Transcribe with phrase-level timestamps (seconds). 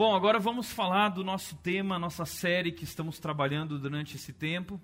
[0.00, 4.80] Bom, agora vamos falar do nosso tema, nossa série que estamos trabalhando durante esse tempo.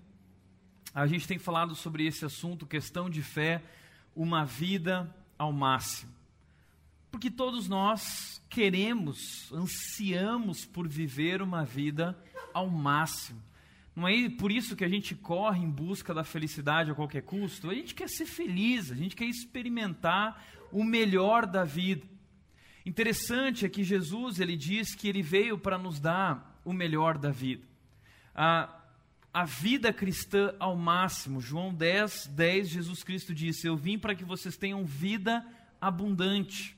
[0.93, 3.63] A gente tem falado sobre esse assunto, questão de fé,
[4.15, 6.13] uma vida ao máximo.
[7.11, 12.15] Porque todos nós queremos, ansiamos por viver uma vida
[12.53, 13.43] ao máximo.
[13.97, 17.71] Não é por isso que a gente corre em busca da felicidade a qualquer custo.
[17.71, 22.07] A gente quer ser feliz, a gente quer experimentar o melhor da vida.
[22.87, 27.33] Interessante é que Jesus ele diz que ele veio para nos dar o melhor da
[27.33, 27.67] vida.
[28.33, 28.73] A,
[29.35, 31.41] a vida cristã ao máximo.
[31.41, 35.45] João 10, 10, Jesus Cristo disse: Eu vim para que vocês tenham vida
[35.81, 36.77] abundante.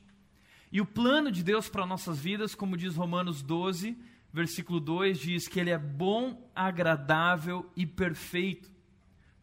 [0.72, 3.94] E o plano de Deus para nossas vidas, como diz Romanos 12,
[4.32, 8.70] versículo 2, diz que Ele é bom, agradável e perfeito.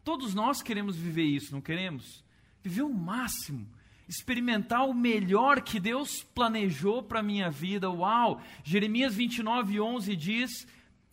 [0.02, 2.24] Todos nós queremos viver isso, não queremos?
[2.60, 3.68] Viver o máximo
[4.08, 7.90] experimentar o melhor que Deus planejou para a minha vida.
[7.90, 8.40] Uau!
[8.62, 10.66] Jeremias 29, 11 diz: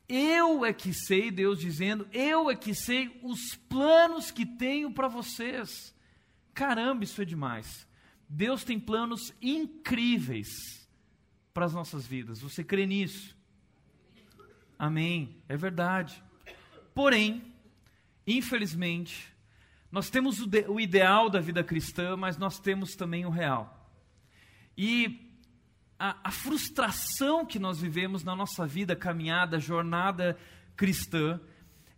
[0.07, 5.07] Eu é que sei, Deus dizendo, eu é que sei os planos que tenho para
[5.07, 5.93] vocês.
[6.53, 7.87] Caramba, isso é demais.
[8.29, 10.87] Deus tem planos incríveis
[11.53, 12.39] para as nossas vidas.
[12.41, 13.35] Você crê nisso?
[14.77, 15.37] Amém.
[15.47, 16.23] É verdade.
[16.93, 17.43] Porém,
[18.25, 19.32] infelizmente,
[19.93, 23.87] nós temos o, de, o ideal da vida cristã, mas nós temos também o real.
[24.75, 25.37] E
[25.99, 30.35] a, a, frustração que nós vivemos na nossa vida, caminhada, jornada
[30.75, 31.39] cristã,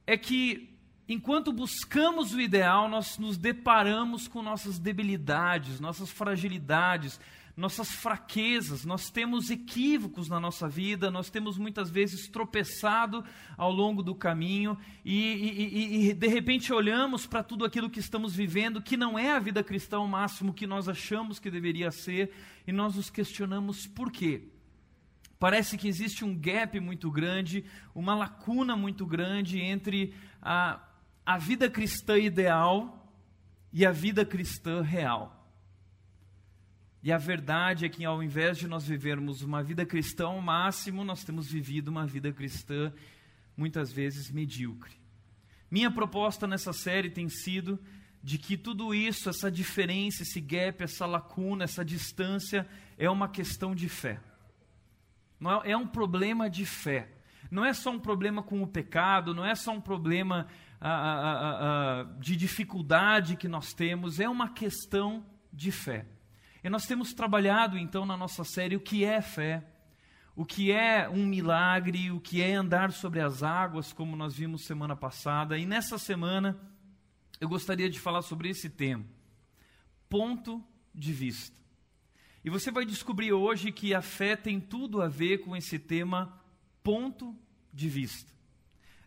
[0.05, 7.17] é que enquanto buscamos o ideal, nós nos deparamos com nossas debilidades, nossas fragilidades,
[7.55, 13.23] nossas fraquezas, nós temos equívocos na nossa vida, nós temos muitas vezes tropeçado
[13.57, 17.99] ao longo do caminho e, e, e, e de repente olhamos para tudo aquilo que
[17.99, 21.91] estamos vivendo, que não é a vida cristã ao máximo que nós achamos que deveria
[21.91, 22.33] ser,
[22.67, 24.49] e nós nos questionamos por quê.
[25.39, 30.81] Parece que existe um gap muito grande, uma lacuna muito grande entre a,
[31.25, 33.13] a vida cristã ideal
[33.71, 35.44] e a vida cristã real.
[37.05, 41.03] E a verdade é que, ao invés de nós vivermos uma vida cristã ao máximo,
[41.03, 42.91] nós temos vivido uma vida cristã
[43.55, 44.95] muitas vezes medíocre.
[45.69, 47.79] Minha proposta nessa série tem sido
[48.23, 52.67] de que tudo isso, essa diferença, esse gap, essa lacuna, essa distância,
[52.97, 54.19] é uma questão de fé.
[55.39, 57.07] Não é, é um problema de fé.
[57.51, 60.47] Não é só um problema com o pecado, não é só um problema
[60.81, 65.23] ah, ah, ah, de dificuldade que nós temos, é uma questão
[65.53, 66.07] de fé.
[66.65, 69.63] E nós temos trabalhado então na nossa série o que é fé,
[70.35, 74.65] o que é um milagre, o que é andar sobre as águas, como nós vimos
[74.65, 75.59] semana passada.
[75.59, 76.59] E nessa semana
[77.39, 79.05] eu gostaria de falar sobre esse tema:
[80.09, 80.59] ponto
[80.91, 81.55] de vista.
[82.43, 86.43] E você vai descobrir hoje que a fé tem tudo a ver com esse tema
[86.81, 87.37] ponto
[87.71, 88.33] de vista.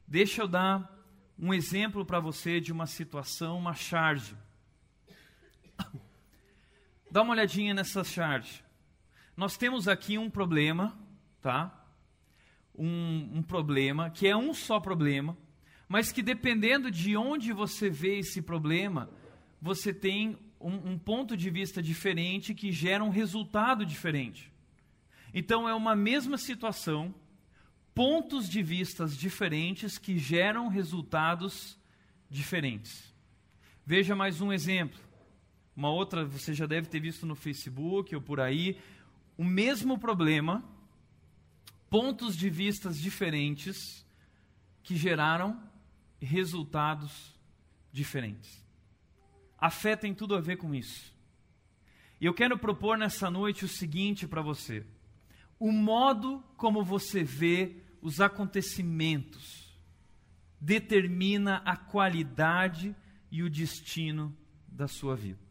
[0.07, 0.97] Deixa eu dar
[1.37, 4.37] um exemplo para você de uma situação, uma charge.
[7.11, 8.61] Dá uma olhadinha nessa chart.
[9.35, 10.99] Nós temos aqui um problema,
[11.41, 11.75] tá?
[12.75, 15.37] Um, um, problema que é um só problema,
[15.89, 19.11] mas que dependendo de onde você vê esse problema,
[19.61, 24.53] você tem um, um ponto de vista diferente que gera um resultado diferente.
[25.33, 27.15] Então é uma mesma situação,
[27.95, 31.79] pontos de vistas diferentes que geram resultados
[32.29, 33.15] diferentes.
[33.87, 35.08] Veja mais um exemplo.
[35.79, 38.81] Uma outra você já deve ter visto no Facebook ou por aí.
[39.37, 40.65] O mesmo problema,
[41.89, 44.05] pontos de vistas diferentes
[44.83, 45.63] que geraram
[46.21, 47.33] resultados
[47.93, 48.67] diferentes.
[49.57, 51.15] A fé tem tudo a ver com isso.
[52.21, 54.85] E eu quero propor nessa noite o seguinte para você:
[55.61, 59.79] o modo como você vê os acontecimentos
[60.61, 62.97] determina a qualidade
[63.31, 64.37] e o destino
[64.67, 65.47] da sua vida.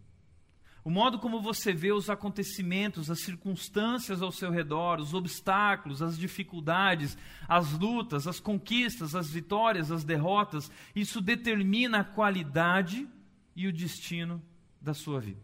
[0.87, 6.17] O modo como você vê os acontecimentos, as circunstâncias ao seu redor, os obstáculos, as
[6.17, 13.05] dificuldades, as lutas, as conquistas, as vitórias, as derrotas, isso determina a qualidade
[13.53, 14.41] e o destino
[14.79, 15.41] da sua vida.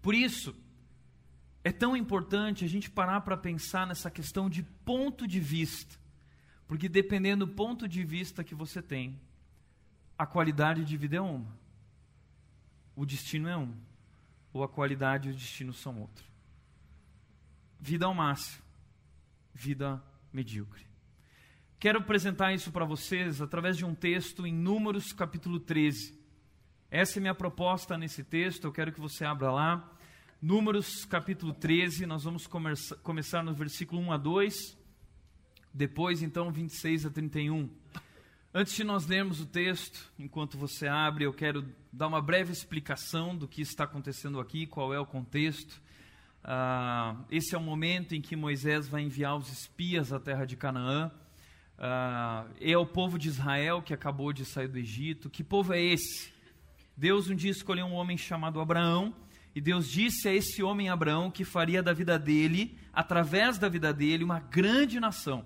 [0.00, 0.54] Por isso,
[1.64, 5.96] é tão importante a gente parar para pensar nessa questão de ponto de vista,
[6.68, 9.20] porque dependendo do ponto de vista que você tem,
[10.16, 11.58] a qualidade de vida é uma,
[12.94, 13.74] o destino é um
[14.56, 16.24] ou a qualidade e o destino são outro.
[17.78, 18.62] Vida ao máximo,
[19.54, 20.86] vida medíocre.
[21.78, 26.18] Quero apresentar isso para vocês através de um texto em Números capítulo 13.
[26.90, 29.92] Essa é minha proposta nesse texto, eu quero que você abra lá.
[30.40, 34.54] Números capítulo 13, nós vamos começar, no versículo 1 a 2,
[35.72, 37.68] depois então 26 a 31.
[38.58, 41.62] Antes de nós lermos o texto, enquanto você abre, eu quero
[41.92, 45.72] dar uma breve explicação do que está acontecendo aqui, qual é o contexto.
[46.42, 50.56] Uh, esse é o momento em que Moisés vai enviar os espias à terra de
[50.56, 51.10] Canaã.
[51.76, 55.28] Uh, é o povo de Israel que acabou de sair do Egito.
[55.28, 56.32] Que povo é esse?
[56.96, 59.14] Deus um dia escolheu um homem chamado Abraão,
[59.54, 63.92] e Deus disse a esse homem Abraão que faria da vida dele, através da vida
[63.92, 65.44] dele, uma grande nação.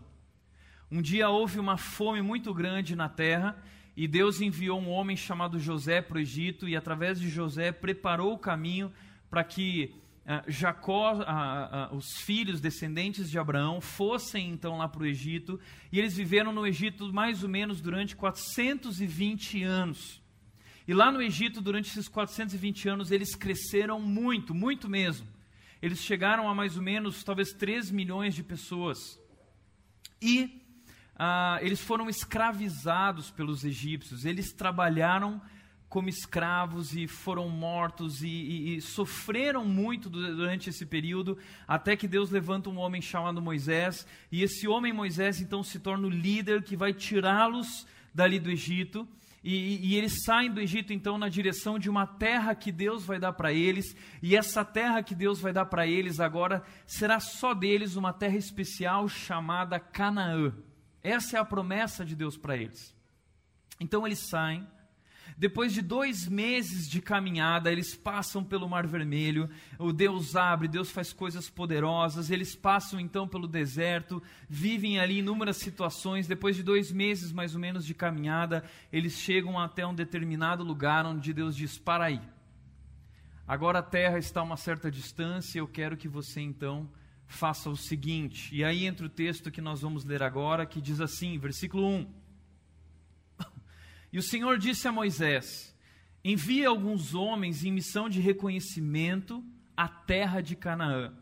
[0.92, 3.56] Um dia houve uma fome muito grande na terra
[3.96, 8.32] e Deus enviou um homem chamado José para o Egito e através de José preparou
[8.32, 8.92] o caminho
[9.30, 9.94] para que
[10.26, 15.60] uh, Jacó, uh, uh, os filhos descendentes de Abraão, fossem então lá para o Egito
[15.92, 20.20] e eles viveram no Egito mais ou menos durante 420 anos.
[20.88, 25.28] E lá no Egito, durante esses 420 anos, eles cresceram muito, muito mesmo.
[25.80, 29.20] Eles chegaram a mais ou menos, talvez 3 milhões de pessoas.
[30.20, 30.59] E
[31.22, 35.38] ah, eles foram escravizados pelos egípcios, eles trabalharam
[35.86, 41.36] como escravos e foram mortos e, e, e, sofreram muito durante esse período,
[41.68, 46.06] até que Deus levanta um homem chamado Moisés, e esse homem Moisés então se torna
[46.06, 49.06] o líder que vai tirá-los dali do Egito.
[49.44, 53.18] E, e, eles saem do Egito então na direção de uma terra que Deus vai
[53.18, 57.52] dar para eles, e essa terra que Deus vai dar para eles agora será só
[57.52, 60.54] deles uma terra especial chamada Canaã.
[61.02, 62.94] Essa é a promessa de Deus para eles.
[63.78, 64.66] Então eles saem.
[65.36, 69.48] Depois de dois meses de caminhada, eles passam pelo Mar Vermelho.
[69.78, 72.30] O Deus abre, Deus faz coisas poderosas.
[72.30, 76.26] Eles passam então pelo deserto, vivem ali inúmeras situações.
[76.26, 78.62] Depois de dois meses mais ou menos de caminhada,
[78.92, 82.20] eles chegam até um determinado lugar onde Deus diz: Para aí.
[83.48, 85.58] Agora a terra está a uma certa distância.
[85.58, 86.86] Eu quero que você então
[87.30, 88.54] faça o seguinte.
[88.54, 92.20] E aí entra o texto que nós vamos ler agora, que diz assim, versículo 1.
[94.12, 95.72] E o Senhor disse a Moisés:
[96.24, 99.44] Envie alguns homens em missão de reconhecimento
[99.76, 101.14] à terra de Canaã,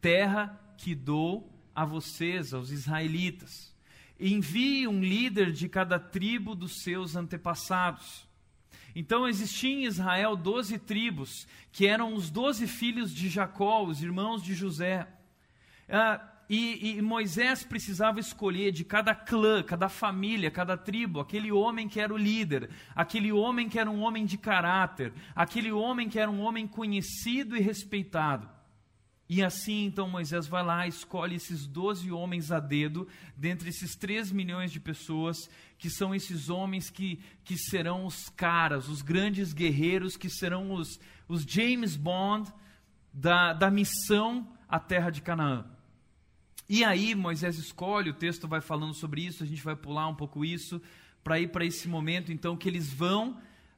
[0.00, 3.74] terra que dou a vocês, aos israelitas.
[4.18, 8.28] Envie um líder de cada tribo dos seus antepassados.
[8.94, 14.42] Então existiam em Israel doze tribos, que eram os doze filhos de Jacó, os irmãos
[14.42, 15.08] de José.
[15.90, 21.88] Ah, e, e, Moisés precisava escolher de cada clã, cada família, cada tribo, aquele homem
[21.88, 26.18] que era o líder, aquele homem que era um homem de caráter, aquele homem que
[26.18, 28.48] era um homem conhecido e respeitado.
[29.28, 34.32] E assim, então, Moisés vai lá, escolhe esses doze homens a dedo, dentre esses três
[34.32, 35.48] milhões de pessoas,
[35.78, 40.98] que são esses homens que, que serão os caras, os grandes guerreiros, que serão os,
[41.28, 42.52] os James Bond
[43.12, 45.64] da, da missão à terra de Canaã.
[46.72, 50.14] E aí Moisés escolhe, o texto vai falando sobre isso, a gente vai pular um
[50.14, 50.80] pouco isso,
[51.24, 53.30] para ir para esse momento então que eles vão,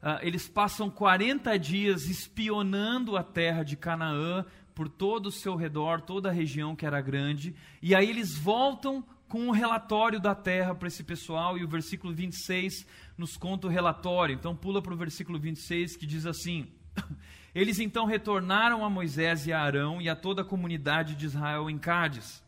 [0.03, 4.45] uh, eles passam 40 dias espionando a terra de Canaã,
[4.75, 9.03] por todo o seu redor, toda a região que era grande, e aí eles voltam
[9.27, 12.87] com um relatório da terra para esse pessoal, e o versículo 26
[13.17, 14.35] nos conta o relatório.
[14.35, 16.67] Então pula para o versículo 26 que diz assim:
[17.55, 21.71] Eles então retornaram a Moisés e a Arão e a toda a comunidade de Israel
[21.71, 22.42] em Cádiz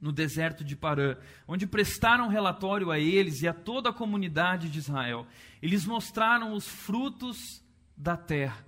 [0.00, 1.16] no deserto de Parã,
[1.46, 5.26] onde prestaram relatório a eles e a toda a comunidade de Israel.
[5.60, 7.62] Eles mostraram os frutos
[7.96, 8.64] da terra.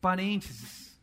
[0.00, 1.00] Parênteses.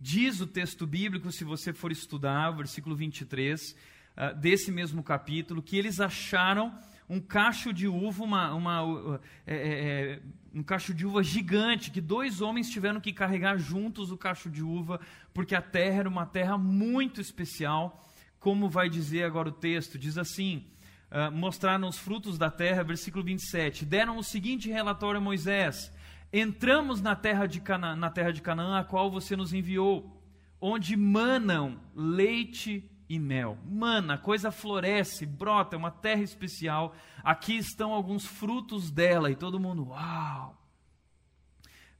[0.00, 3.76] Diz o texto bíblico, se você for estudar, versículo 23 uh,
[4.16, 6.76] ah, desse mesmo capítulo, que eles acharam
[7.12, 10.20] um cacho de uva, uma, uma uh, é, é,
[10.54, 14.62] um cacho de uva gigante, que dois homens tiveram que carregar juntos o cacho de
[14.62, 14.98] uva,
[15.34, 18.02] porque a terra era uma terra muito especial,
[18.40, 20.64] como vai dizer agora o texto, diz assim,
[21.10, 25.92] uh, mostraram os frutos da terra, versículo 27, deram o seguinte relatório a Moisés,
[26.32, 30.18] entramos na terra de Canaã, na terra de Canaã, a qual você nos enviou,
[30.58, 33.58] onde manam leite e mel.
[33.66, 36.96] Mana, a coisa floresce, brota, é uma terra especial.
[37.22, 39.30] Aqui estão alguns frutos dela.
[39.30, 40.58] E todo mundo, uau!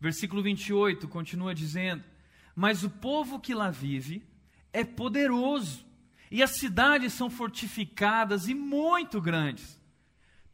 [0.00, 2.02] Versículo 28 continua dizendo:
[2.57, 4.26] Mas o povo que lá vive
[4.73, 5.85] é poderoso,
[6.31, 9.78] e as cidades são fortificadas e muito grandes.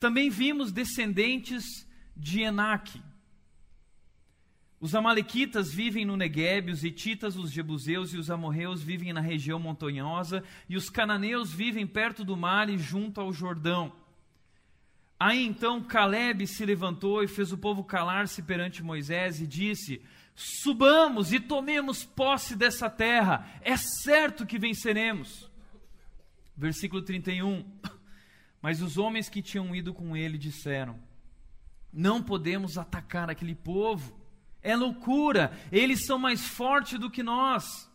[0.01, 1.65] Também vimos descendentes
[2.17, 3.01] de Enaque,
[4.81, 9.59] os amalequitas vivem no Negueb, os hititas, os jebuseus e os amorreus vivem na região
[9.59, 13.93] montanhosa, e os cananeus vivem perto do mar e junto ao Jordão.
[15.19, 20.01] Aí então Caleb se levantou e fez o povo calar-se perante Moisés e disse:
[20.37, 25.51] Subamos e tomemos posse dessa terra, é certo que venceremos.
[26.57, 27.65] Versículo 31.
[28.63, 31.01] Mas os homens que tinham ido com ele disseram:
[31.93, 34.18] Não podemos atacar aquele povo,
[34.63, 37.89] é loucura, eles são mais fortes do que nós.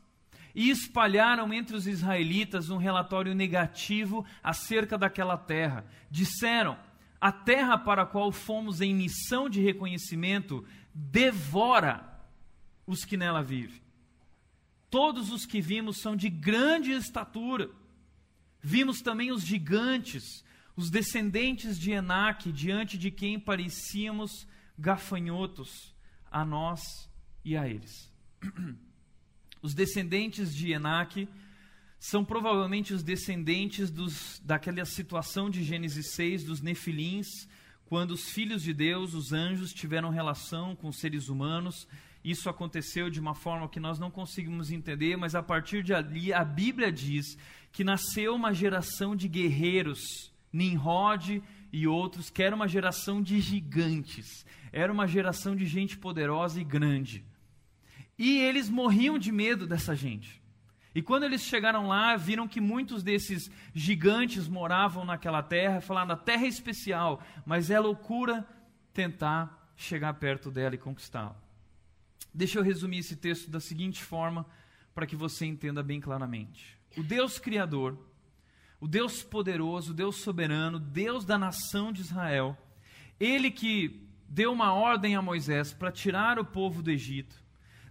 [0.56, 5.86] E espalharam entre os israelitas um relatório negativo acerca daquela terra.
[6.10, 6.78] Disseram:
[7.20, 12.08] A terra para a qual fomos em missão de reconhecimento devora
[12.86, 13.82] os que nela vivem.
[14.90, 17.72] Todos os que vimos são de grande estatura.
[18.62, 25.93] Vimos também os gigantes, os descendentes de Enaque, diante de quem parecíamos gafanhotos,
[26.34, 26.82] a nós
[27.46, 28.12] e a eles.
[29.62, 31.30] Os descendentes de Enaque
[31.98, 37.28] são provavelmente os descendentes dos, daquela situação de Gênesis 6 dos nefilins,
[37.86, 41.88] quando os filhos de Deus, os anjos, tiveram relação com os seres humanos
[42.24, 46.32] isso aconteceu de uma forma que nós não conseguimos entender, mas a partir de ali
[46.32, 47.38] a Bíblia diz
[47.72, 51.42] que nasceu uma geração de guerreiros, Nimrod
[51.72, 56.64] e outros, que era uma geração de gigantes, era uma geração de gente poderosa e
[56.64, 57.26] grande.
[58.18, 60.42] E eles morriam de medo dessa gente.
[60.96, 66.18] E quando eles chegaram lá, viram que muitos desses gigantes moravam naquela terra, falaram: a
[66.18, 68.48] terra é especial, mas é loucura
[68.94, 71.36] tentar chegar perto dela e conquistá-la.
[72.32, 74.46] Deixa eu resumir esse texto da seguinte forma
[74.94, 76.78] para que você entenda bem claramente.
[76.96, 77.98] O Deus Criador,
[78.84, 82.58] o Deus poderoso, o Deus soberano, Deus da nação de Israel,
[83.18, 87.34] ele que deu uma ordem a Moisés para tirar o povo do Egito.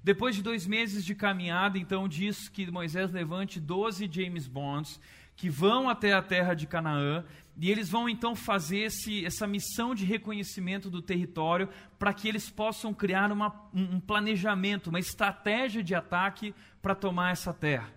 [0.04, 5.00] Depois de dois meses de caminhada, então diz que Moisés levante doze James Bonds
[5.34, 7.24] que vão até a terra de Canaã
[7.56, 12.50] e eles vão então fazer esse, essa missão de reconhecimento do território para que eles
[12.50, 17.90] possam criar uma, um planejamento, uma estratégia de ataque para tomar essa terra.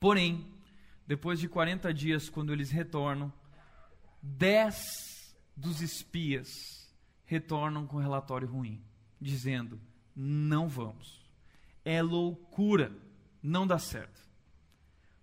[0.00, 0.55] Porém,
[1.06, 3.32] depois de 40 dias, quando eles retornam,
[4.22, 6.48] 10 dos espias
[7.24, 8.82] retornam com relatório ruim,
[9.20, 9.80] dizendo:
[10.16, 11.24] não vamos.
[11.84, 12.90] É loucura,
[13.42, 14.26] não dá certo.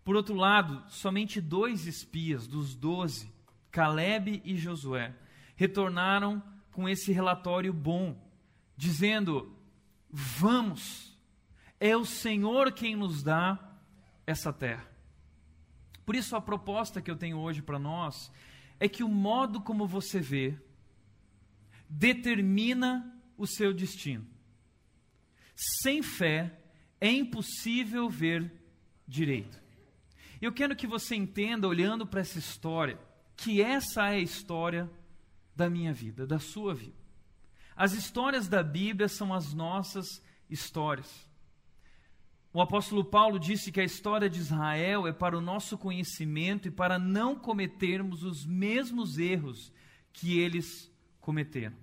[0.04, 3.34] Por outro lado, somente dois espias dos doze,
[3.72, 5.16] Caleb e Josué,
[5.56, 8.16] retornaram com esse relatório bom,
[8.78, 9.58] dizendo:
[10.10, 11.18] Vamos,
[11.80, 13.58] é o Senhor quem nos dá
[14.28, 14.93] essa terra.
[16.06, 18.32] Por isso, a proposta que eu tenho hoje para nós
[18.80, 20.58] é que o modo como você vê
[21.90, 24.28] determina o seu destino.
[25.56, 26.60] Sem fé
[27.00, 28.52] é impossível ver
[29.08, 29.62] direito.
[30.42, 33.00] Eu quero que você entenda, olhando para essa história,
[33.36, 34.90] que essa é a história
[35.56, 36.98] da minha vida, da sua vida.
[37.76, 41.28] As histórias da Bíblia são as nossas histórias.
[42.54, 46.72] O apóstolo Paulo disse que a história de Israel é para o nosso conhecimento e
[46.72, 49.72] para não cometermos os mesmos erros
[50.12, 51.76] que eles cometeram.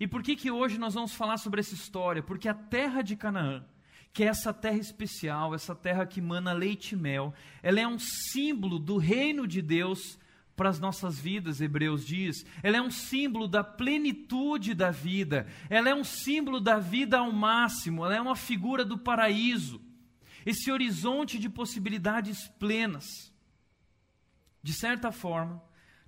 [0.00, 2.22] E por que que hoje nós vamos falar sobre essa história?
[2.22, 3.64] Porque a terra de Canaã
[4.12, 7.32] que é essa terra especial, essa terra que mana leite e mel,
[7.62, 10.18] ela é um símbolo do reino de Deus
[10.58, 12.44] para as nossas vidas, Hebreus diz.
[12.64, 17.30] Ela é um símbolo da plenitude da vida, ela é um símbolo da vida ao
[17.30, 19.80] máximo, ela é uma figura do paraíso,
[20.44, 23.32] esse horizonte de possibilidades plenas.
[24.60, 25.62] De certa forma,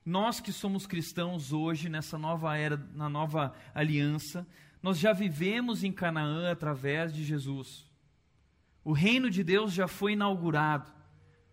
[0.05, 4.45] nós que somos cristãos hoje, nessa nova era, na nova aliança,
[4.83, 7.89] nós já vivemos em Canaã através de Jesus.
[8.83, 10.91] O reino de Deus já foi inaugurado,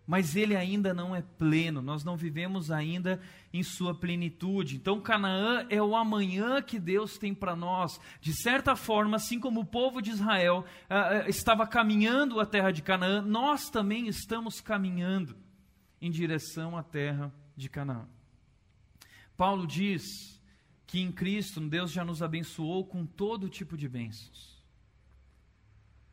[0.08, 3.20] mas ele ainda não é pleno, nós não vivemos ainda
[3.52, 4.74] em sua plenitude.
[4.74, 8.00] Então, Canaã é o amanhã que Deus tem para nós.
[8.18, 12.80] De certa forma, assim como o povo de Israel uh, estava caminhando a terra de
[12.80, 15.36] Canaã, nós também estamos caminhando
[16.00, 18.08] em direção à terra de Canaã.
[19.36, 20.40] Paulo diz
[20.86, 24.64] que em Cristo Deus já nos abençoou com todo tipo de bênçãos.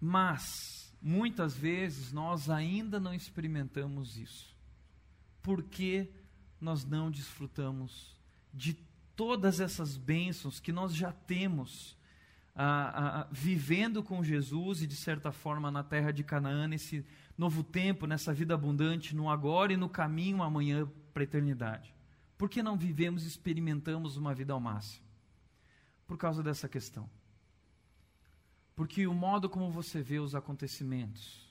[0.02, 4.58] Mas Muitas vezes nós ainda não experimentamos isso.
[5.44, 6.10] Porque
[6.60, 8.20] nós não desfrutamos
[8.52, 8.74] de
[9.16, 11.96] todas essas bênçãos que nós já temos
[13.32, 17.06] vivendo com Jesus e, de certa forma, na terra de Canaã, nesse
[17.38, 21.94] novo tempo, nessa vida abundante, no agora e no caminho amanhã para a eternidade?
[22.36, 25.06] Por que não vivemos e experimentamos uma vida ao máximo?
[26.08, 27.08] Por causa dessa questão.
[28.76, 31.46] Porque o modo como você vê os acontecimentos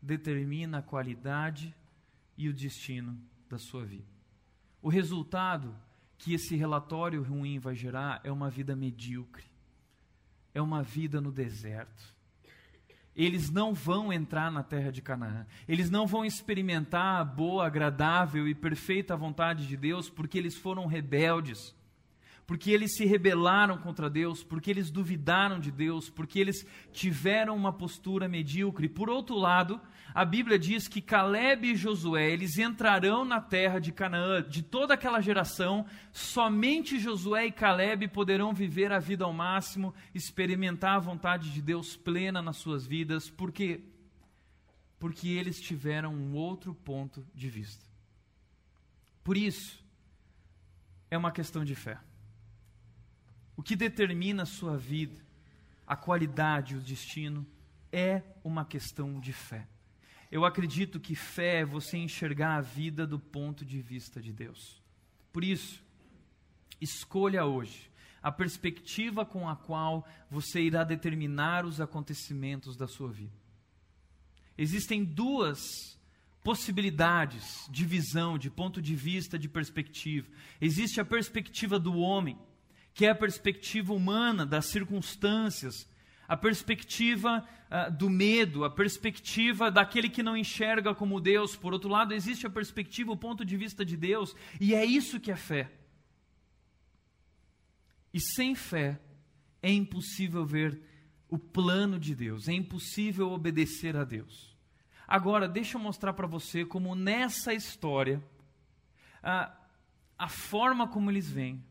[0.00, 1.74] determina a qualidade
[2.36, 3.18] e o destino
[3.48, 4.06] da sua vida.
[4.80, 5.74] O resultado
[6.16, 9.44] que esse relatório ruim vai gerar é uma vida medíocre.
[10.54, 12.16] é uma vida no deserto.
[13.14, 15.46] Eles não vão entrar na terra de Canaã.
[15.68, 20.86] Eles não vão experimentar a boa, agradável e perfeita vontade de Deus porque eles foram
[20.86, 21.74] rebeldes
[22.48, 27.74] porque eles se rebelaram contra Deus, porque eles duvidaram de Deus, porque eles tiveram uma
[27.74, 28.88] postura medíocre.
[28.88, 29.78] Por outro lado,
[30.14, 34.94] a Bíblia diz que Caleb e Josué, eles entrarão na terra de Canaã, de toda
[34.94, 41.52] aquela geração, somente Josué e Caleb poderão viver a vida ao máximo, experimentar a vontade
[41.52, 43.82] de Deus plena nas suas vidas, porque
[44.98, 47.84] porque eles tiveram um outro ponto de vista.
[49.22, 49.84] Por isso,
[51.10, 51.98] é uma questão de fé.
[53.58, 55.20] O que determina a sua vida,
[55.84, 57.44] a qualidade, o destino,
[57.90, 59.66] é uma questão de fé.
[60.30, 64.80] Eu acredito que fé é você enxergar a vida do ponto de vista de Deus.
[65.32, 65.82] Por isso,
[66.80, 67.90] escolha hoje
[68.22, 73.36] a perspectiva com a qual você irá determinar os acontecimentos da sua vida.
[74.56, 75.58] Existem duas
[76.44, 80.28] possibilidades de visão, de ponto de vista, de perspectiva.
[80.60, 82.38] Existe a perspectiva do homem,
[82.98, 85.88] que é a perspectiva humana das circunstâncias,
[86.26, 91.54] a perspectiva uh, do medo, a perspectiva daquele que não enxerga como Deus.
[91.54, 95.20] Por outro lado, existe a perspectiva, o ponto de vista de Deus, e é isso
[95.20, 95.70] que é fé.
[98.12, 98.98] E sem fé
[99.62, 100.82] é impossível ver
[101.28, 104.56] o plano de Deus, é impossível obedecer a Deus.
[105.06, 108.20] Agora, deixa eu mostrar para você como nessa história,
[109.22, 109.56] a,
[110.18, 111.62] a forma como eles vêm,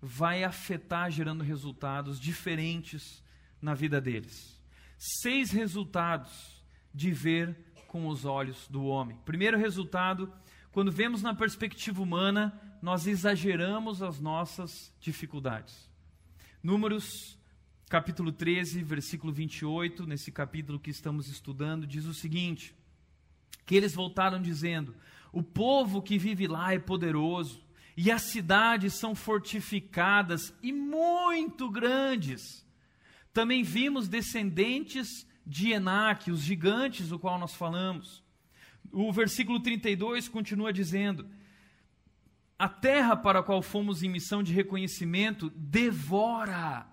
[0.00, 3.22] vai afetar gerando resultados diferentes
[3.60, 4.58] na vida deles.
[4.98, 6.64] Seis resultados
[6.94, 9.18] de ver com os olhos do homem.
[9.24, 10.32] Primeiro resultado,
[10.72, 15.90] quando vemos na perspectiva humana, nós exageramos as nossas dificuldades.
[16.62, 17.38] Números
[17.88, 22.74] capítulo 13, versículo 28, nesse capítulo que estamos estudando, diz o seguinte:
[23.66, 24.94] que eles voltaram dizendo:
[25.32, 27.60] O povo que vive lá é poderoso
[28.02, 32.66] e as cidades são fortificadas e muito grandes.
[33.30, 38.24] Também vimos descendentes de Enaque, os gigantes do qual nós falamos.
[38.90, 41.28] O versículo 32 continua dizendo:
[42.58, 46.86] A terra para a qual fomos em missão de reconhecimento devora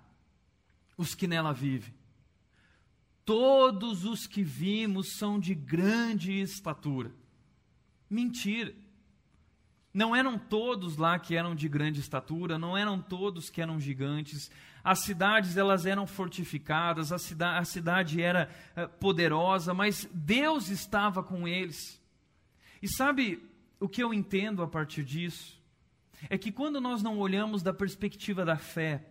[0.98, 1.94] os que nela vivem.
[3.24, 7.16] Todos os que vimos são de grande estatura.
[8.10, 8.76] Mentira.
[9.98, 14.52] Não eram todos lá que eram de grande estatura, não eram todos que eram gigantes.
[14.84, 21.24] As cidades elas eram fortificadas, a, cida a cidade era uh, poderosa, mas Deus estava
[21.24, 22.00] com eles.
[22.80, 23.44] E sabe
[23.80, 25.60] o que eu entendo a partir disso?
[26.30, 29.04] É que quando nós não olhamos da perspectiva da fé,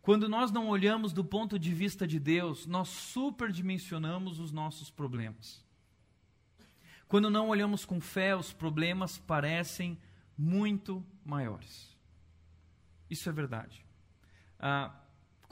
[0.00, 5.62] quando nós não olhamos do ponto de vista de Deus, nós superdimensionamos os nossos problemas.
[7.06, 9.98] Quando não olhamos com fé, os problemas parecem
[10.36, 11.96] muito maiores.
[13.10, 13.84] Isso é verdade.
[14.58, 14.94] Ah,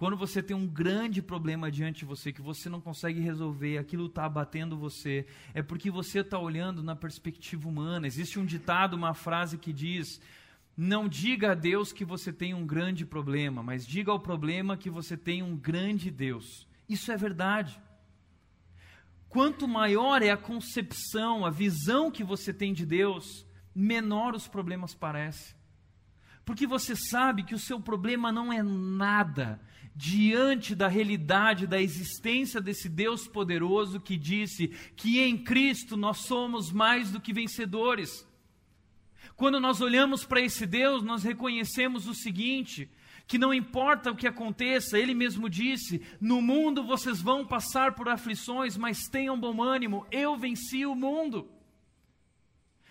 [0.00, 4.06] quando você tem um grande problema diante de você que você não consegue resolver, aquilo
[4.06, 8.06] está abatendo você, é porque você está olhando na perspectiva humana.
[8.06, 10.18] Existe um ditado, uma frase que diz:
[10.74, 14.88] Não diga a Deus que você tem um grande problema, mas diga ao problema que
[14.88, 16.66] você tem um grande Deus.
[16.88, 17.78] Isso é verdade.
[19.28, 24.94] Quanto maior é a concepção, a visão que você tem de Deus, menor os problemas
[24.94, 25.54] parecem.
[26.44, 29.60] Porque você sabe que o seu problema não é nada
[29.94, 36.72] diante da realidade da existência desse Deus poderoso que disse que em Cristo nós somos
[36.72, 38.26] mais do que vencedores.
[39.36, 42.90] Quando nós olhamos para esse Deus, nós reconhecemos o seguinte:
[43.26, 48.08] que não importa o que aconteça, ele mesmo disse: No mundo vocês vão passar por
[48.08, 51.48] aflições, mas tenham bom ânimo, eu venci o mundo.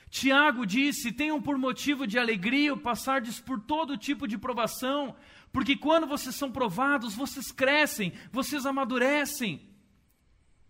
[0.10, 5.15] Tiago disse: tenham por motivo de alegria o passardes por todo tipo de provação,
[5.52, 9.62] porque quando vocês são provados, vocês crescem, vocês amadurecem,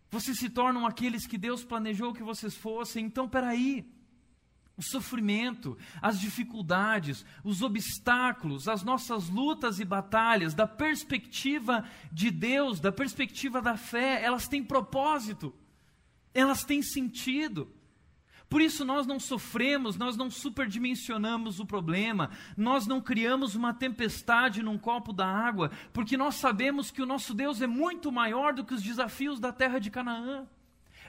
[0.10, 3.06] vocês se tornam aqueles que Deus planejou que vocês fossem.
[3.06, 3.86] Então, peraí.
[4.76, 12.80] O sofrimento, as dificuldades, os obstáculos, as nossas lutas e batalhas, da perspectiva de Deus,
[12.80, 15.54] da perspectiva da fé, elas têm propósito,
[16.34, 17.70] elas têm sentido.
[18.50, 24.64] Por isso nós não sofremos, nós não superdimensionamos o problema, nós não criamos uma tempestade
[24.64, 28.66] num copo da água, porque nós sabemos que o nosso Deus é muito maior do
[28.66, 30.48] que os desafios da terra de Canaã.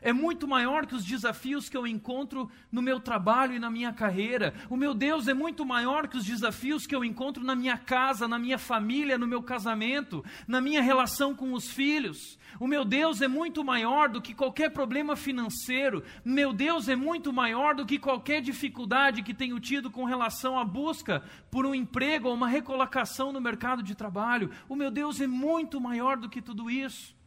[0.03, 3.93] É muito maior que os desafios que eu encontro no meu trabalho e na minha
[3.93, 4.55] carreira.
[4.69, 8.27] O meu Deus é muito maior que os desafios que eu encontro na minha casa,
[8.27, 12.39] na minha família, no meu casamento, na minha relação com os filhos.
[12.59, 16.03] O meu Deus é muito maior do que qualquer problema financeiro.
[16.25, 20.65] Meu Deus é muito maior do que qualquer dificuldade que tenho tido com relação à
[20.65, 24.51] busca por um emprego ou uma recolocação no mercado de trabalho.
[24.69, 27.20] O meu Deus é muito maior do que tudo isso.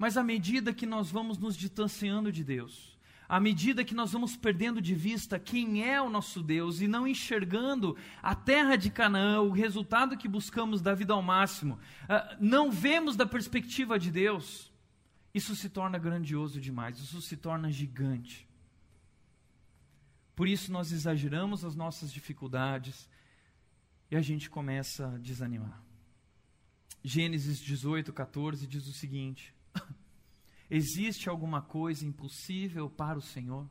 [0.00, 4.34] Mas à medida que nós vamos nos distanciando de Deus, à medida que nós vamos
[4.34, 9.42] perdendo de vista quem é o nosso Deus e não enxergando a terra de Canaã,
[9.42, 14.72] o resultado que buscamos da vida ao máximo, uh, não vemos da perspectiva de Deus,
[15.34, 18.48] isso se torna grandioso demais, isso se torna gigante.
[20.34, 23.06] Por isso nós exageramos as nossas dificuldades
[24.10, 25.78] e a gente começa a desanimar.
[27.04, 29.59] Gênesis 18, 14 diz o seguinte:
[30.70, 33.68] Existe alguma coisa impossível para o Senhor?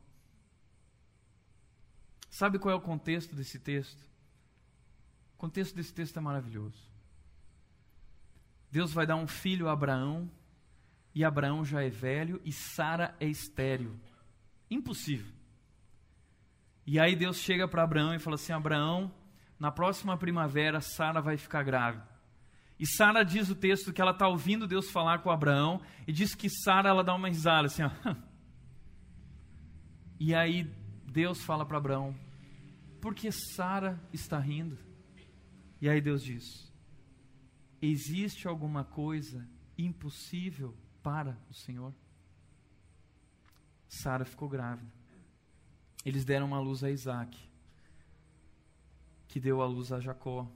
[2.30, 4.00] Sabe qual é o contexto desse texto?
[5.34, 6.90] O contexto desse texto é maravilhoso.
[8.70, 10.30] Deus vai dar um filho a Abraão,
[11.14, 13.98] e Abraão já é velho, e Sara é estéril.
[14.70, 15.32] Impossível.
[16.86, 19.12] E aí Deus chega para Abraão e fala assim: Abraão,
[19.58, 22.09] na próxima primavera, Sara vai ficar grávida.
[22.80, 26.34] E Sara diz o texto que ela está ouvindo Deus falar com Abraão e diz
[26.34, 27.90] que Sara ela dá uma risada assim, ó.
[30.18, 30.64] E aí
[31.04, 32.14] Deus fala para Abraão:
[32.98, 34.78] "Por que Sara está rindo?"
[35.78, 36.72] E aí Deus diz:
[37.82, 41.94] "Existe alguma coisa impossível para o Senhor?"
[43.88, 44.90] Sara ficou grávida.
[46.02, 47.36] Eles deram uma luz a Isaac,
[49.28, 50.50] que deu a luz a Jacó,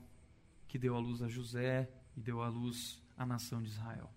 [0.67, 4.09] que deu a luz a José, e deu à luz a nação de Israel.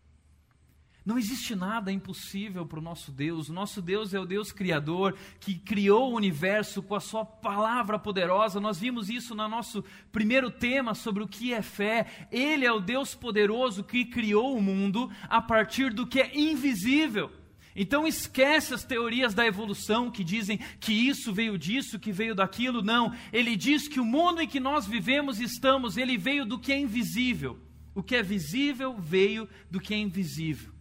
[1.09, 3.49] Não existe nada impossível para o nosso Deus.
[3.49, 7.99] O nosso Deus é o Deus Criador que criou o universo com a Sua palavra
[7.99, 8.61] poderosa.
[8.61, 9.83] Nós vimos isso no nosso
[10.13, 12.29] primeiro tema sobre o que é fé.
[12.31, 17.33] Ele é o Deus poderoso que criou o mundo a partir do que é invisível.
[17.75, 22.83] Então esquece as teorias da evolução que dizem que isso veio disso, que veio daquilo.
[22.83, 26.59] Não, ele diz que o mundo em que nós vivemos e estamos, ele veio do
[26.59, 27.59] que é invisível.
[27.99, 30.73] O que é visível veio do que é invisível.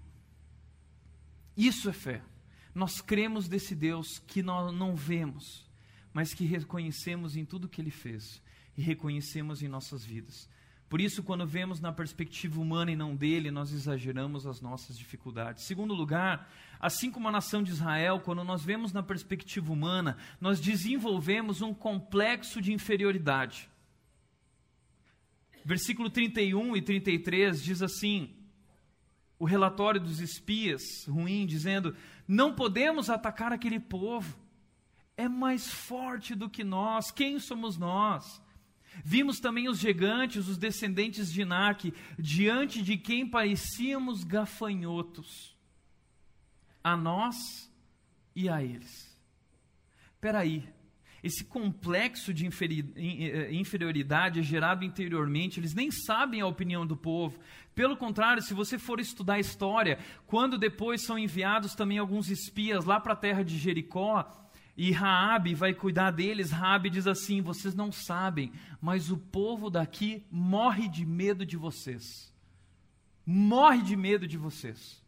[1.58, 2.22] Isso é fé.
[2.76, 5.68] Nós cremos desse Deus que nós não vemos,
[6.14, 8.40] mas que reconhecemos em tudo que ele fez
[8.78, 10.48] e reconhecemos em nossas vidas.
[10.88, 15.64] Por isso, quando vemos na perspectiva humana e não dele, nós exageramos as nossas dificuldades.
[15.64, 16.48] Segundo lugar,
[16.80, 21.74] assim como a nação de Israel, quando nós vemos na perspectiva humana, nós desenvolvemos um
[21.74, 23.68] complexo de inferioridade.
[25.68, 28.34] Versículo 31 e 33 diz assim:
[29.38, 31.94] o relatório dos espias ruim, dizendo:
[32.26, 34.40] Não podemos atacar aquele povo,
[35.18, 38.42] é mais forte do que nós, quem somos nós?
[39.04, 45.54] Vimos também os gigantes, os descendentes de Inaque, diante de quem parecíamos gafanhotos,
[46.82, 47.36] a nós
[48.34, 49.14] e a eles.
[50.14, 50.66] Espera aí,
[51.28, 57.40] esse complexo de eh, inferioridade é gerado interiormente, eles nem sabem a opinião do povo.
[57.76, 62.86] Pelo contrário, se você for estudar a história, quando depois são enviados também alguns espias
[62.86, 64.26] lá para a terra de Jericó,
[64.76, 70.24] e Raabe vai cuidar deles, Raabe diz assim: "Vocês não sabem, mas o povo daqui
[70.32, 72.34] morre de medo de vocês.
[73.26, 75.07] Morre de medo de vocês."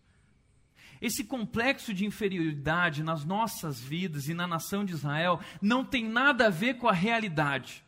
[1.02, 6.48] Esse complexo de inferioridade nas nossas vidas e na nação de Israel não tem nada
[6.48, 7.84] a ver com a realidade.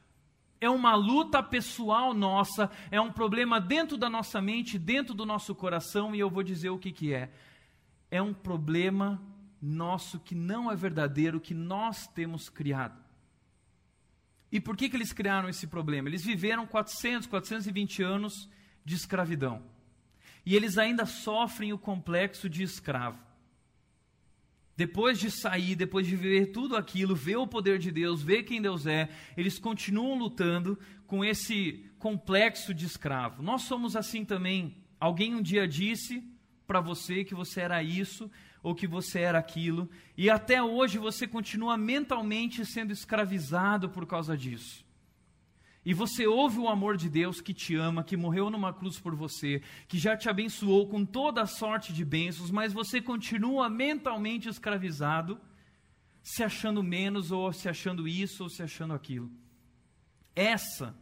[0.60, 5.56] É uma luta pessoal nossa, é um problema dentro da nossa mente, dentro do nosso
[5.56, 7.32] coração, e eu vou dizer o que, que é.
[8.10, 9.22] É um problema
[9.62, 13.02] nosso que não é verdadeiro, que nós temos criado.
[14.52, 16.10] E por que, que eles criaram esse problema?
[16.10, 18.50] Eles viveram 400, 420 anos
[18.84, 19.64] de escravidão.
[20.46, 23.20] E eles ainda sofrem o complexo de escravo.
[24.76, 28.62] Depois de sair, depois de ver tudo aquilo, ver o poder de Deus, ver quem
[28.62, 33.44] Deus é, eles continuam lutando com esse complexo de escravo.
[33.44, 34.78] Nós somos assim também.
[35.00, 36.24] Alguém um dia disse
[36.66, 38.32] para você que você era isso
[38.64, 44.38] ou que você era aquilo, e até hoje você continua mentalmente sendo escravizado por causa
[44.38, 44.86] disso
[45.84, 49.16] e você ouve o amor de Deus que te ama, que morreu numa cruz por
[49.16, 54.48] você, que já te abençoou com toda a sorte de bênçãos, mas você continua mentalmente
[54.48, 55.42] escravizado,
[56.22, 59.32] se achando menos, ou se achando isso, ou se achando aquilo.
[60.36, 60.96] Essa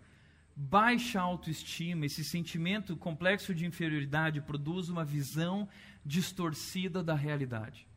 [0.55, 5.67] baixa autoestima, esse sentimento complexo de inferioridade, produz uma visão
[6.05, 7.88] distorcida da realidade.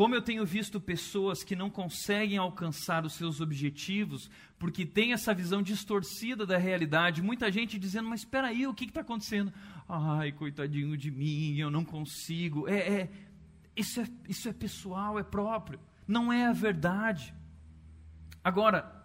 [0.00, 5.34] Como eu tenho visto pessoas que não conseguem alcançar os seus objetivos porque têm essa
[5.34, 9.52] visão distorcida da realidade, muita gente dizendo: Mas espera aí, o que está acontecendo?
[9.86, 12.66] Ai, coitadinho de mim, eu não consigo.
[12.66, 13.10] É, é,
[13.76, 17.34] isso, é, isso é pessoal, é próprio, não é a verdade.
[18.42, 19.04] Agora,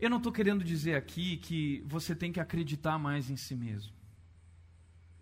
[0.00, 3.94] eu não estou querendo dizer aqui que você tem que acreditar mais em si mesmo.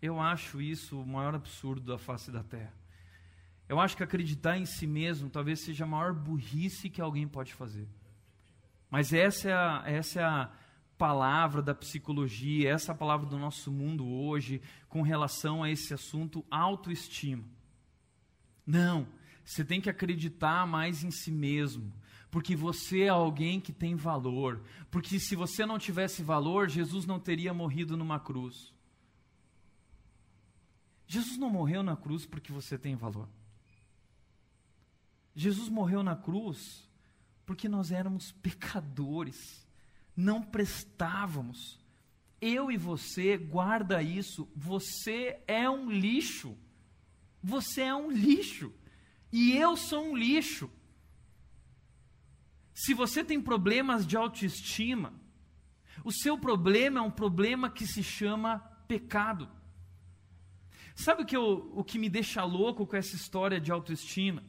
[0.00, 2.82] Eu acho isso o maior absurdo da face da terra.
[3.68, 7.54] Eu acho que acreditar em si mesmo talvez seja a maior burrice que alguém pode
[7.54, 7.88] fazer.
[8.90, 10.52] Mas essa é a, essa é a
[10.96, 15.92] palavra da psicologia, essa é a palavra do nosso mundo hoje com relação a esse
[15.92, 17.44] assunto autoestima.
[18.66, 19.06] Não,
[19.44, 21.92] você tem que acreditar mais em si mesmo,
[22.30, 24.62] porque você é alguém que tem valor.
[24.90, 28.72] Porque se você não tivesse valor, Jesus não teria morrido numa cruz.
[31.06, 33.28] Jesus não morreu na cruz porque você tem valor.
[35.34, 36.88] Jesus morreu na cruz
[37.44, 39.66] porque nós éramos pecadores,
[40.16, 41.78] não prestávamos.
[42.40, 46.56] Eu e você, guarda isso, você é um lixo.
[47.42, 48.72] Você é um lixo.
[49.32, 50.70] E eu sou um lixo.
[52.74, 55.12] Se você tem problemas de autoestima,
[56.04, 59.48] o seu problema é um problema que se chama pecado.
[60.94, 64.42] Sabe o que, eu, o que me deixa louco com essa história de autoestima?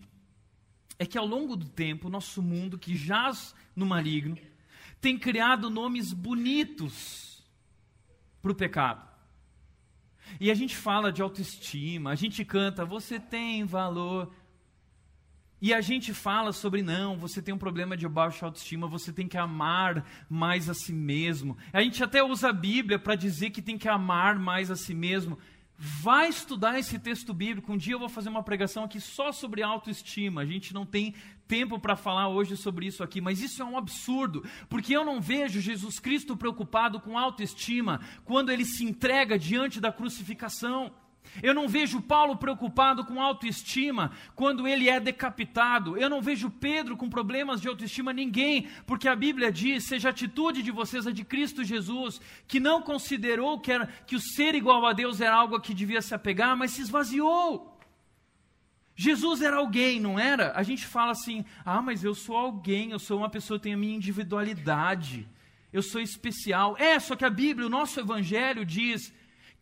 [0.97, 4.37] É que ao longo do tempo, nosso mundo, que jaz no maligno,
[5.01, 7.43] tem criado nomes bonitos
[8.41, 9.05] para o pecado.
[10.39, 14.33] E a gente fala de autoestima, a gente canta, você tem valor.
[15.61, 19.27] E a gente fala sobre, não, você tem um problema de baixa autoestima, você tem
[19.27, 21.57] que amar mais a si mesmo.
[21.71, 24.93] A gente até usa a Bíblia para dizer que tem que amar mais a si
[24.93, 25.37] mesmo.
[25.77, 27.71] Vai estudar esse texto bíblico.
[27.71, 30.41] Um dia eu vou fazer uma pregação aqui só sobre autoestima.
[30.41, 31.13] A gente não tem
[31.47, 35.21] tempo para falar hoje sobre isso aqui, mas isso é um absurdo, porque eu não
[35.21, 40.91] vejo Jesus Cristo preocupado com autoestima quando ele se entrega diante da crucificação.
[41.41, 45.97] Eu não vejo Paulo preocupado com autoestima quando ele é decapitado.
[45.97, 50.11] Eu não vejo Pedro com problemas de autoestima, ninguém, porque a Bíblia diz: seja a
[50.11, 54.55] atitude de vocês a de Cristo Jesus, que não considerou que, era, que o ser
[54.55, 57.75] igual a Deus era algo a que devia se apegar, mas se esvaziou.
[58.95, 60.53] Jesus era alguém, não era?
[60.55, 63.75] A gente fala assim: ah, mas eu sou alguém, eu sou uma pessoa, eu tenho
[63.75, 65.27] a minha individualidade,
[65.73, 66.77] eu sou especial.
[66.79, 69.13] É, só que a Bíblia, o nosso Evangelho diz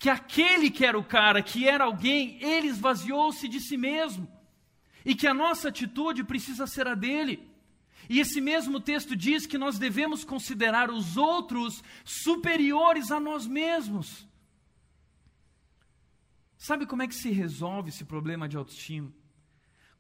[0.04, 4.28] que aquele que era o cara, que era alguém, ele esvaziou-se de si mesmo.
[5.06, 7.50] E que a nossa atitude precisa ser a dele.
[8.10, 14.28] E esse mesmo texto diz que nós devemos considerar os outros superiores a nós mesmos.
[16.58, 19.10] Sabe como é que se resolve esse problema de autoestima?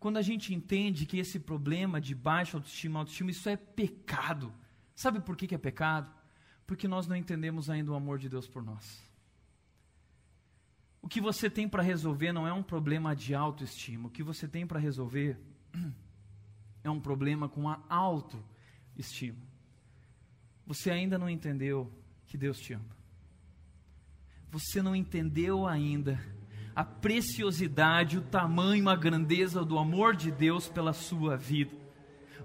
[0.01, 4.53] Quando a gente entende que esse problema de baixa autoestima, autoestima, isso é pecado.
[4.93, 6.13] Sabe por que, é pecado?
[6.67, 9.12] Porque nós não entendemos ainda o amor de Deus por nós.
[11.03, 14.07] O que você tem para resolver não é um problema de autoestima.
[14.07, 15.37] O que você tem para resolver
[16.81, 19.37] é um problema com a autoestima.
[20.65, 21.91] Você ainda não entendeu
[22.25, 22.95] que Deus te ama.
[24.49, 26.17] Você não entendeu ainda
[26.73, 31.82] a preciosidade, o tamanho, a grandeza do amor de Deus pela sua vida.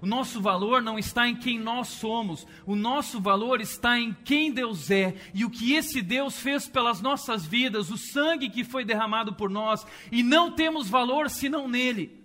[0.01, 4.51] O nosso valor não está em quem nós somos, o nosso valor está em quem
[4.51, 8.85] Deus é e o que esse Deus fez pelas nossas vidas, o sangue que foi
[8.85, 12.23] derramado por nós, e não temos valor senão nele.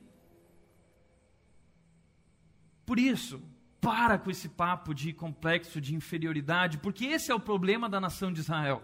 [2.87, 3.43] Por isso,
[3.81, 8.33] para com esse papo de complexo de inferioridade, porque esse é o problema da nação
[8.33, 8.83] de Israel.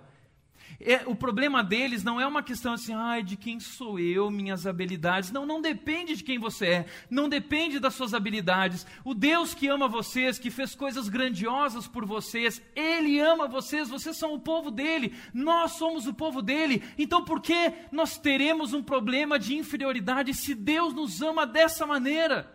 [0.79, 4.67] É, o problema deles não é uma questão assim, ai, de quem sou eu, minhas
[4.67, 5.31] habilidades.
[5.31, 8.87] Não, não depende de quem você é, não depende das suas habilidades.
[9.05, 14.17] O Deus que ama vocês, que fez coisas grandiosas por vocês, Ele ama vocês, vocês
[14.17, 16.83] são o povo dele, nós somos o povo dele.
[16.97, 22.51] Então por que nós teremos um problema de inferioridade se Deus nos ama dessa maneira?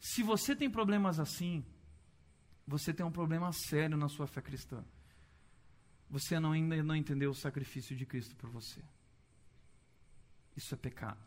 [0.00, 1.64] Se você tem problemas assim,
[2.66, 4.84] você tem um problema sério na sua fé cristã
[6.10, 8.80] você não, ainda não entendeu o sacrifício de Cristo por você.
[10.56, 11.20] Isso é pecado.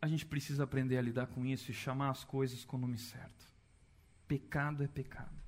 [0.00, 2.98] A gente precisa aprender a lidar com isso e chamar as coisas com o nome
[2.98, 3.46] certo.
[4.26, 5.40] Pecado é pecado.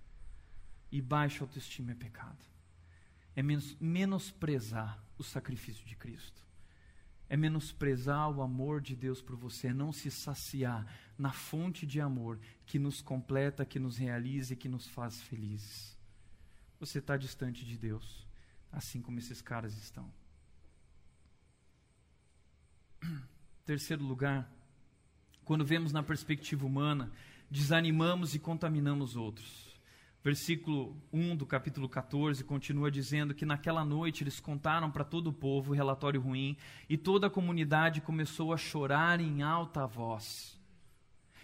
[0.93, 2.39] E baixa autoestima é pecado.
[3.35, 6.44] É menos, menosprezar o sacrifício de Cristo.
[7.35, 10.87] É menosprezar o amor de Deus por você, é não se saciar
[11.19, 15.99] na fonte de amor que nos completa, que nos realiza e que nos faz felizes.
[16.79, 18.25] Você está distante de Deus,
[18.71, 20.09] assim como esses caras estão.
[23.67, 24.49] Terceiro lugar,
[25.45, 27.11] quando vemos na perspectiva humana,
[27.51, 29.74] desanimamos e contaminamos outros.
[30.25, 35.33] Versículo 1 do capítulo 14 continua dizendo que naquela noite eles contaram para todo o
[35.35, 36.57] povo o relatório ruim
[36.89, 40.59] e toda a comunidade começou a chorar em alta voz.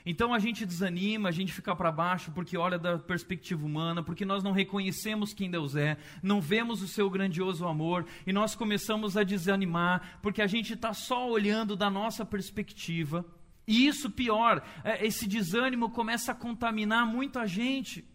[0.06, 4.24] Então a gente desanima, a gente fica para baixo porque olha da perspectiva humana, porque
[4.24, 9.14] nós não reconhecemos quem Deus é, não vemos o seu grandioso amor e nós começamos
[9.14, 13.26] a desanimar porque a gente está só olhando da nossa perspectiva.
[13.68, 18.08] E isso pior, é, esse desânimo começa a contaminar muita gente.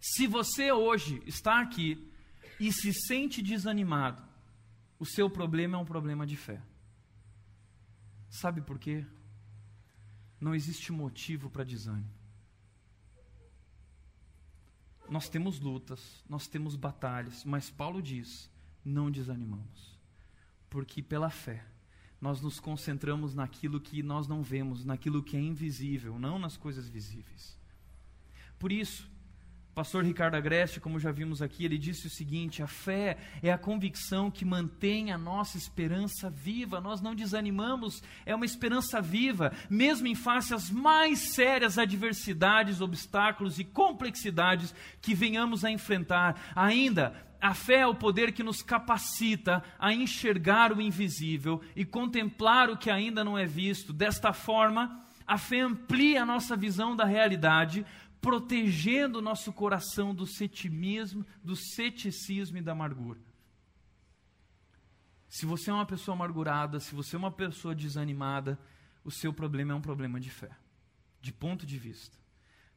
[0.00, 2.10] Se você hoje está aqui
[2.58, 4.22] e se sente desanimado,
[4.98, 6.62] o seu problema é um problema de fé.
[8.28, 9.04] Sabe por quê?
[10.40, 12.10] Não existe motivo para desânimo.
[15.08, 18.50] Nós temos lutas, nós temos batalhas, mas Paulo diz:
[18.84, 19.98] não desanimamos,
[20.68, 21.64] porque pela fé
[22.20, 26.88] nós nos concentramos naquilo que nós não vemos, naquilo que é invisível, não nas coisas
[26.88, 27.56] visíveis.
[28.58, 29.08] Por isso,
[29.78, 33.56] pastor Ricardo Agreste, como já vimos aqui, ele disse o seguinte: a fé é a
[33.56, 36.80] convicção que mantém a nossa esperança viva.
[36.80, 43.60] Nós não desanimamos, é uma esperança viva, mesmo em face às mais sérias adversidades, obstáculos
[43.60, 46.34] e complexidades que venhamos a enfrentar.
[46.56, 52.68] Ainda, a fé é o poder que nos capacita a enxergar o invisível e contemplar
[52.68, 53.92] o que ainda não é visto.
[53.92, 57.84] Desta forma, a fé amplia a nossa visão da realidade,
[58.20, 63.20] protegendo o nosso coração do ceticismo, do ceticismo e da amargura.
[65.28, 68.58] Se você é uma pessoa amargurada, se você é uma pessoa desanimada,
[69.04, 70.50] o seu problema é um problema de fé,
[71.20, 72.16] de ponto de vista.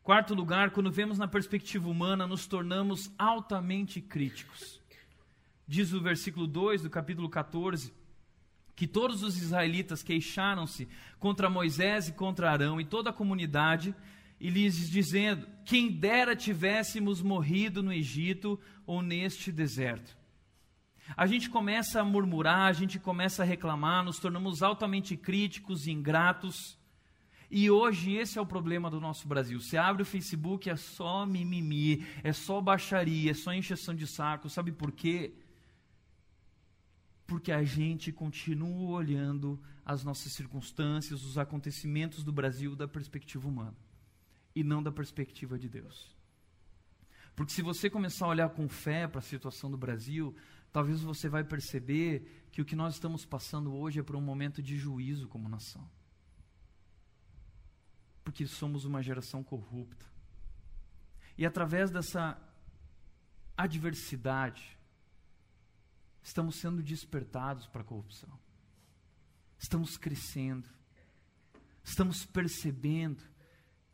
[0.03, 4.81] Quarto lugar, quando vemos na perspectiva humana, nos tornamos altamente críticos.
[5.67, 7.93] Diz o versículo 2 do capítulo 14
[8.75, 13.95] que todos os israelitas queixaram-se contra Moisés e contra Arão e toda a comunidade
[14.41, 20.17] e lhes dizendo: Quem dera tivéssemos morrido no Egito ou neste deserto.
[21.15, 25.91] A gente começa a murmurar, a gente começa a reclamar, nos tornamos altamente críticos e
[25.91, 26.79] ingratos.
[27.51, 29.59] E hoje esse é o problema do nosso Brasil.
[29.59, 34.49] Você abre o Facebook, é só mimimi, é só baixaria, é só encheção de saco.
[34.49, 35.33] Sabe por quê?
[37.27, 43.90] Porque a gente continua olhando as nossas circunstâncias, os acontecimentos do Brasil da perspectiva humana
[44.55, 46.15] e não da perspectiva de Deus.
[47.35, 50.35] Porque se você começar a olhar com fé para a situação do Brasil,
[50.71, 54.61] talvez você vai perceber que o que nós estamos passando hoje é por um momento
[54.61, 55.89] de juízo como nação.
[58.23, 60.05] Porque somos uma geração corrupta.
[61.37, 62.39] E através dessa
[63.57, 64.77] adversidade,
[66.21, 68.37] estamos sendo despertados para a corrupção.
[69.57, 70.69] Estamos crescendo.
[71.83, 73.30] Estamos percebendo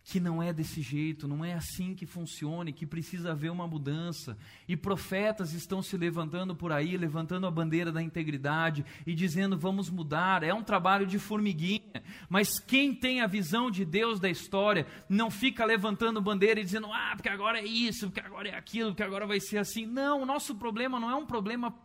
[0.07, 4.37] que não é desse jeito, não é assim que funciona, que precisa haver uma mudança.
[4.65, 9.89] E profetas estão se levantando por aí, levantando a bandeira da integridade e dizendo: vamos
[9.89, 10.43] mudar.
[10.43, 15.29] É um trabalho de formiguinha, mas quem tem a visão de Deus da história não
[15.29, 19.03] fica levantando bandeira e dizendo: ah, porque agora é isso, porque agora é aquilo, porque
[19.03, 19.85] agora vai ser assim.
[19.85, 21.75] Não, o nosso problema não é um problema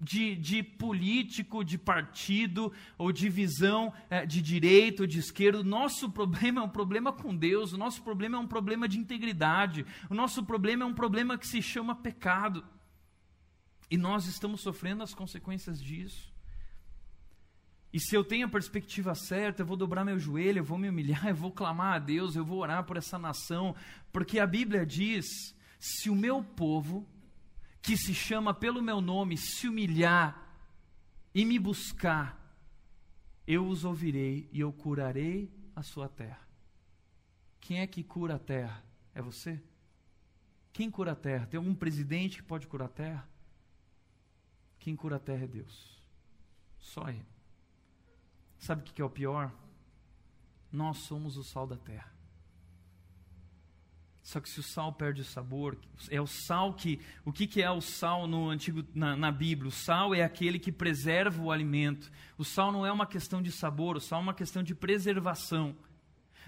[0.00, 5.60] de, de político, de partido ou de visão é, de direita ou de esquerda.
[5.60, 8.98] O nosso problema é um problema com Deus, o nosso problema é um problema de
[8.98, 12.64] integridade, o nosso problema é um problema que se chama pecado.
[13.90, 16.32] E nós estamos sofrendo as consequências disso.
[17.92, 20.88] E se eu tenho a perspectiva certa, eu vou dobrar meu joelho, eu vou me
[20.88, 23.76] humilhar, eu vou clamar a Deus, eu vou orar por essa nação,
[24.12, 25.26] porque a Bíblia diz:
[25.78, 27.08] se o meu povo,
[27.84, 30.42] que se chama pelo meu nome, se humilhar
[31.34, 32.40] e me buscar,
[33.46, 36.48] eu os ouvirei e eu curarei a sua terra.
[37.60, 38.82] Quem é que cura a terra?
[39.14, 39.62] É você?
[40.72, 41.46] Quem cura a terra?
[41.46, 43.28] Tem algum presidente que pode curar a terra?
[44.78, 46.02] Quem cura a terra é Deus.
[46.78, 47.26] Só Ele.
[48.58, 49.52] Sabe o que é o pior?
[50.72, 52.13] Nós somos o sal da terra.
[54.24, 55.76] Só que se o sal perde o sabor,
[56.10, 56.98] é o sal que.
[57.26, 59.68] O que, que é o sal no antigo na, na, Bíblia?
[59.68, 62.10] O sal é aquele que preserva o alimento.
[62.38, 65.76] O sal não é uma questão de sabor, o sal é uma questão de preservação.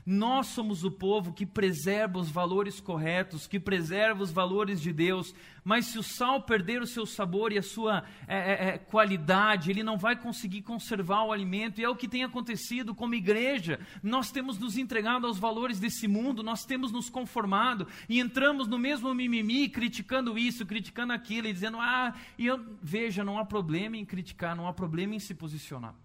[0.06, 5.34] Nós somos o povo que preserva os valores corretos, que preserva os valores de Deus.
[5.64, 9.68] Mas se o sal perder o seu sabor e a sua é, é, é, qualidade,
[9.68, 11.80] ele não vai conseguir conservar o alimento.
[11.80, 13.80] E é o que tem acontecido como igreja.
[14.00, 18.78] Nós temos nos entregado aos valores desse mundo, nós temos nos conformado e entramos no
[18.78, 23.96] mesmo mimimi, criticando isso, criticando aquilo e dizendo: ah, e eu, veja, não há problema
[23.96, 25.96] em criticar, não há problema em se posicionar.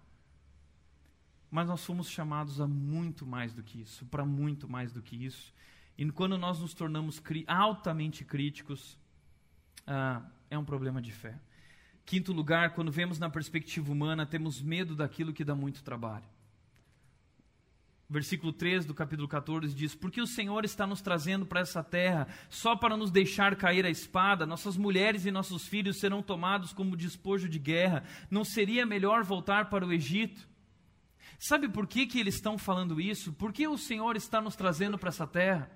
[1.52, 5.22] Mas nós fomos chamados a muito mais do que isso, para muito mais do que
[5.22, 5.52] isso.
[5.98, 8.98] E quando nós nos tornamos cri altamente críticos,
[9.86, 11.38] ah, é um problema de fé.
[12.06, 16.24] Quinto lugar, quando vemos na perspectiva humana, temos medo daquilo que dá muito trabalho.
[18.08, 22.28] Versículo 3 do capítulo 14 diz: Porque o Senhor está nos trazendo para essa terra
[22.48, 26.96] só para nos deixar cair a espada, nossas mulheres e nossos filhos serão tomados como
[26.96, 28.04] despojo de guerra.
[28.30, 30.50] Não seria melhor voltar para o Egito?
[31.44, 33.32] Sabe por que, que eles estão falando isso?
[33.32, 35.68] Porque o Senhor está nos trazendo para essa terra?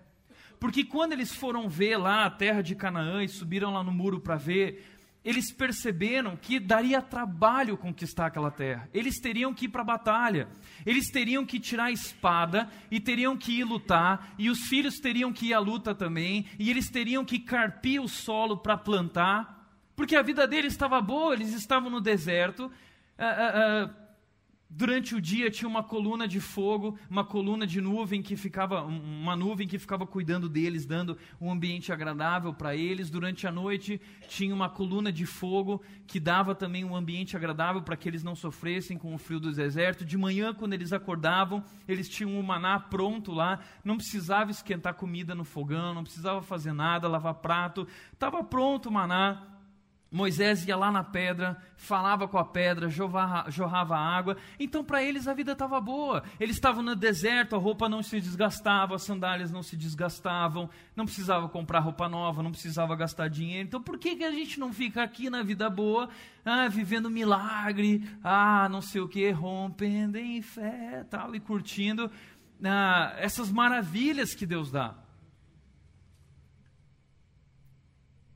[0.61, 4.21] Porque quando eles foram ver lá a terra de Canaã e subiram lá no muro
[4.21, 8.89] para ver, eles perceberam que daria trabalho conquistar aquela terra.
[8.95, 10.47] Eles teriam que ir para a batalha,
[10.87, 15.33] eles teriam que tirar a espada e teriam que ir lutar, e os filhos teriam
[15.33, 20.14] que ir à luta também, e eles teriam que carpir o solo para plantar, porque
[20.14, 22.71] a vida deles estava boa, eles estavam no deserto.
[23.19, 24.05] Uh, uh, uh,
[24.69, 29.37] Durante o dia tinha uma coluna de fogo, uma coluna de nuvem que ficava, uma
[29.37, 33.09] nuvem que ficava cuidando deles, dando um ambiente agradável para eles.
[33.09, 37.97] Durante a noite tinha uma coluna de fogo que dava também um ambiente agradável para
[37.97, 40.05] que eles não sofressem com o frio do deserto.
[40.05, 45.33] De manhã, quando eles acordavam, eles tinham um maná pronto lá, não precisava esquentar comida
[45.33, 49.55] no fogão, não precisava fazer nada, lavar prato, estava pronto o maná
[50.11, 54.36] Moisés ia lá na pedra, falava com a pedra, jorrava, jorrava água.
[54.59, 56.22] Então, para eles, a vida estava boa.
[56.38, 61.04] Eles estavam no deserto, a roupa não se desgastava, as sandálias não se desgastavam, não
[61.04, 63.66] precisava comprar roupa nova, não precisava gastar dinheiro.
[63.66, 66.09] Então, por que, que a gente não fica aqui na vida boa,
[66.44, 72.09] ah, vivendo milagre, ah, não sei o que, rompendo em fé, tal, e curtindo
[72.62, 74.94] ah, essas maravilhas que Deus dá?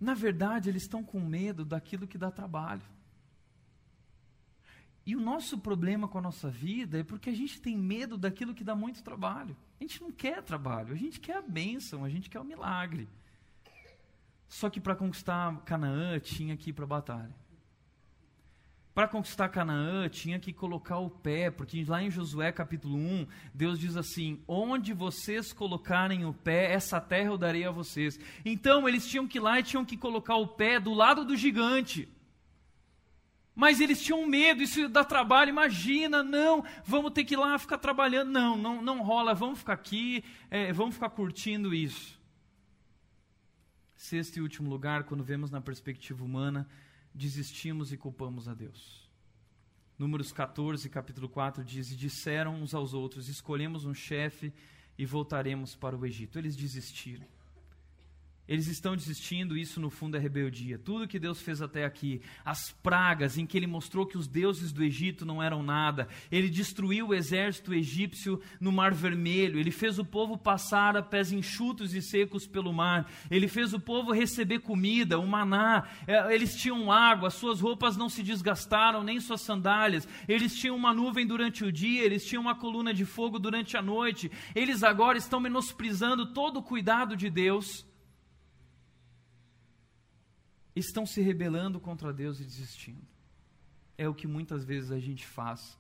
[0.01, 2.82] Na verdade, eles estão com medo daquilo que dá trabalho.
[5.05, 8.55] E o nosso problema com a nossa vida é porque a gente tem medo daquilo
[8.55, 9.57] que dá muito trabalho.
[9.78, 13.09] A gente não quer trabalho, a gente quer a bênção, a gente quer o milagre.
[14.48, 17.34] Só que para conquistar Canaã tinha que ir para a batalha.
[18.95, 23.78] Para conquistar Canaã, tinha que colocar o pé, porque lá em Josué capítulo 1, Deus
[23.78, 28.18] diz assim: Onde vocês colocarem o pé, essa terra eu darei a vocês.
[28.45, 31.36] Então eles tinham que ir lá e tinham que colocar o pé do lado do
[31.36, 32.09] gigante.
[33.55, 37.78] Mas eles tinham medo, isso dá trabalho, imagina, não, vamos ter que ir lá ficar
[37.78, 38.30] trabalhando.
[38.30, 42.18] Não, não, não rola, vamos ficar aqui, é, vamos ficar curtindo isso.
[43.95, 46.66] Sexto e último lugar, quando vemos na perspectiva humana,
[47.14, 49.08] desistimos e culpamos a Deus.
[49.98, 54.52] Números 14, capítulo 4 diz: E disseram uns aos outros: Escolhemos um chefe
[54.96, 56.38] e voltaremos para o Egito.
[56.38, 57.26] Eles desistiram.
[58.51, 60.76] Eles estão desistindo, isso no fundo é rebeldia.
[60.76, 64.72] Tudo que Deus fez até aqui, as pragas em que ele mostrou que os deuses
[64.72, 70.01] do Egito não eram nada, ele destruiu o exército egípcio no Mar Vermelho, ele fez
[70.01, 74.59] o povo passar a pés enxutos e secos pelo mar, ele fez o povo receber
[74.59, 80.09] comida, o maná, é, eles tinham água, suas roupas não se desgastaram, nem suas sandálias,
[80.26, 83.82] eles tinham uma nuvem durante o dia, eles tinham uma coluna de fogo durante a
[83.82, 87.88] noite, eles agora estão menosprezando todo o cuidado de Deus
[90.87, 93.07] estão se rebelando contra Deus e desistindo.
[93.97, 95.78] É o que muitas vezes a gente faz,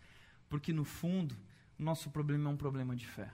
[0.48, 1.36] porque no fundo,
[1.78, 3.32] nosso problema é um problema de fé.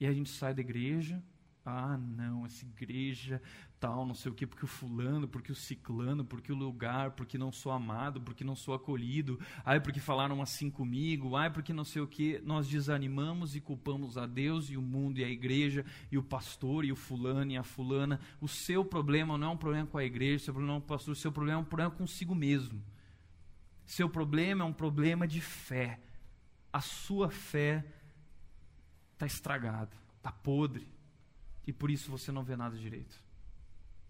[0.00, 1.22] E a gente sai da igreja,
[1.64, 3.42] ah, não, essa igreja,
[3.78, 7.36] tal, não sei o quê, porque o fulano, porque o ciclano, porque o lugar, porque
[7.36, 11.84] não sou amado, porque não sou acolhido, ai, porque falaram assim comigo, ai, porque não
[11.84, 12.40] sei o quê.
[12.44, 16.84] Nós desanimamos e culpamos a Deus e o mundo e a igreja e o pastor
[16.84, 18.20] e o fulano e a fulana.
[18.40, 20.84] O seu problema não é um problema com a igreja, o seu problema é com
[20.84, 22.82] o pastor, o seu problema é um problema consigo mesmo.
[23.84, 26.00] Seu problema é um problema de fé.
[26.72, 27.84] A sua fé
[29.12, 30.86] está estragada, está podre
[31.66, 33.25] e por isso você não vê nada direito.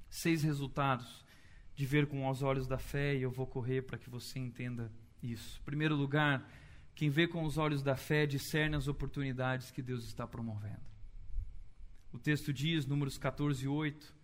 [0.08, 1.24] Seis resultados
[1.74, 4.90] de ver com os olhos da fé, e eu vou correr para que você entenda
[5.22, 5.60] isso.
[5.60, 6.48] Em primeiro lugar,
[6.94, 10.80] quem vê com os olhos da fé discerne as oportunidades que Deus está promovendo.
[12.10, 14.16] O texto diz, Números 14, 8,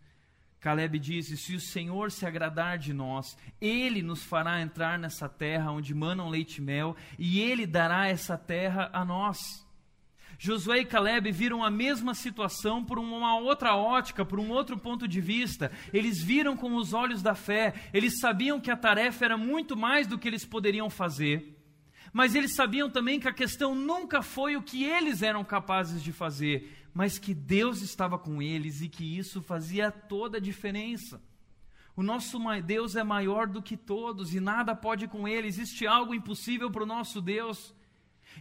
[0.63, 5.73] Caleb diz: Se o Senhor se agradar de nós, Ele nos fará entrar nessa terra
[5.73, 9.62] onde manam leite e mel, e Ele dará essa terra a nós.
[10.45, 15.07] Josué e Caleb viram a mesma situação por uma outra ótica, por um outro ponto
[15.07, 15.71] de vista.
[15.93, 20.09] Eles viram com os olhos da fé, eles sabiam que a tarefa era muito mais
[20.09, 21.57] do que eles poderiam fazer.
[22.13, 26.11] Mas eles sabiam também que a questão nunca foi o que eles eram capazes de
[26.11, 31.23] fazer, mas que Deus estava com eles e que isso fazia toda a diferença.
[31.95, 36.13] O nosso Deus é maior do que todos e nada pode com ele, existe algo
[36.13, 37.73] impossível para o nosso Deus.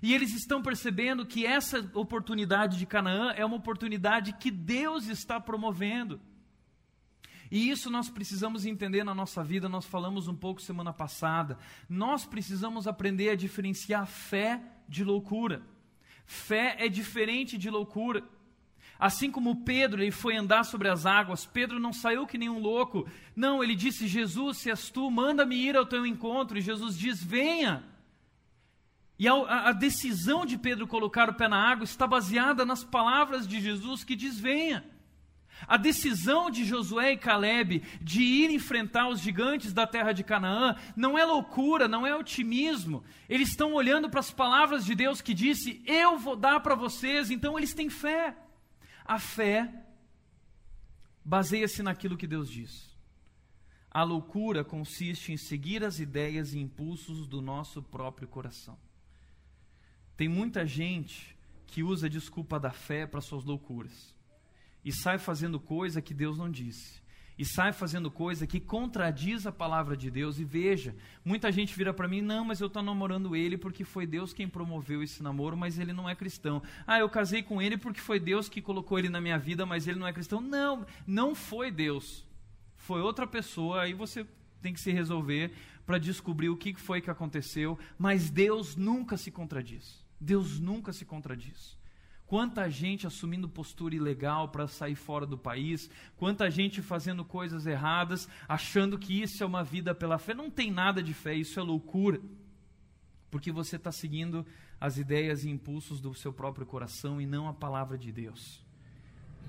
[0.01, 5.39] E eles estão percebendo que essa oportunidade de Canaã é uma oportunidade que Deus está
[5.39, 6.19] promovendo.
[7.51, 11.57] E isso nós precisamos entender na nossa vida, nós falamos um pouco semana passada.
[11.89, 15.61] Nós precisamos aprender a diferenciar fé de loucura.
[16.25, 18.23] Fé é diferente de loucura.
[18.97, 22.59] Assim como Pedro ele foi andar sobre as águas, Pedro não saiu que nem um
[22.59, 23.05] louco.
[23.35, 26.57] Não, ele disse: Jesus, se és tu, manda-me ir ao teu encontro.
[26.57, 27.90] E Jesus diz: Venha.
[29.21, 29.33] E a,
[29.67, 34.03] a, decisão de Pedro colocar o pé na água está baseada nas palavras de Jesus
[34.03, 34.83] que diz: Venha.
[35.67, 40.75] A decisão de Josué e Caleb de ir enfrentar os gigantes da terra de Canaã
[40.95, 43.03] não é loucura, não é otimismo.
[43.29, 47.29] Eles estão olhando para as palavras de Deus que disse: Eu vou dar para vocês,
[47.29, 48.35] então eles têm fé.
[49.05, 49.71] A fé
[51.23, 52.89] baseia-se naquilo que Deus diz.
[53.91, 58.79] A loucura consiste em seguir as ideias e impulsos do nosso próprio coração.
[60.15, 61.35] Tem muita gente
[61.67, 64.13] que usa a desculpa da fé para suas loucuras
[64.83, 67.01] e sai fazendo coisa que Deus não disse.
[67.37, 70.37] E sai fazendo coisa que contradiz a palavra de Deus.
[70.37, 70.95] E veja,
[71.25, 74.47] muita gente vira para mim: não, mas eu estou namorando ele porque foi Deus quem
[74.47, 76.61] promoveu esse namoro, mas ele não é cristão.
[76.85, 79.87] Ah, eu casei com ele porque foi Deus que colocou ele na minha vida, mas
[79.87, 80.39] ele não é cristão.
[80.39, 82.23] Não, não foi Deus.
[82.77, 83.81] Foi outra pessoa.
[83.81, 84.23] Aí você
[84.61, 85.51] tem que se resolver
[85.83, 87.79] para descobrir o que foi que aconteceu.
[87.97, 90.00] Mas Deus nunca se contradiz.
[90.21, 91.75] Deus nunca se contradiz.
[92.27, 98.29] Quanta gente assumindo postura ilegal para sair fora do país, quanta gente fazendo coisas erradas,
[98.47, 100.33] achando que isso é uma vida pela fé.
[100.33, 102.21] Não tem nada de fé, isso é loucura.
[103.29, 104.45] Porque você está seguindo
[104.79, 108.63] as ideias e impulsos do seu próprio coração e não a palavra de Deus.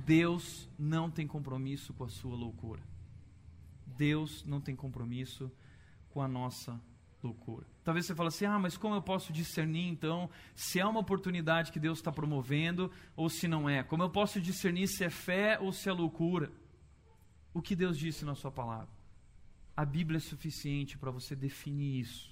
[0.04, 2.82] Deus não tem compromisso com a sua loucura.
[3.86, 5.52] Deus não tem compromisso
[6.10, 6.80] com a nossa
[7.22, 7.71] loucura.
[7.84, 11.72] Talvez você fale assim: ah, mas como eu posso discernir então se é uma oportunidade
[11.72, 13.82] que Deus está promovendo ou se não é?
[13.82, 16.52] Como eu posso discernir se é fé ou se é loucura?
[17.52, 18.88] O que Deus disse na Sua palavra?
[19.76, 22.30] A Bíblia é suficiente para você definir isso.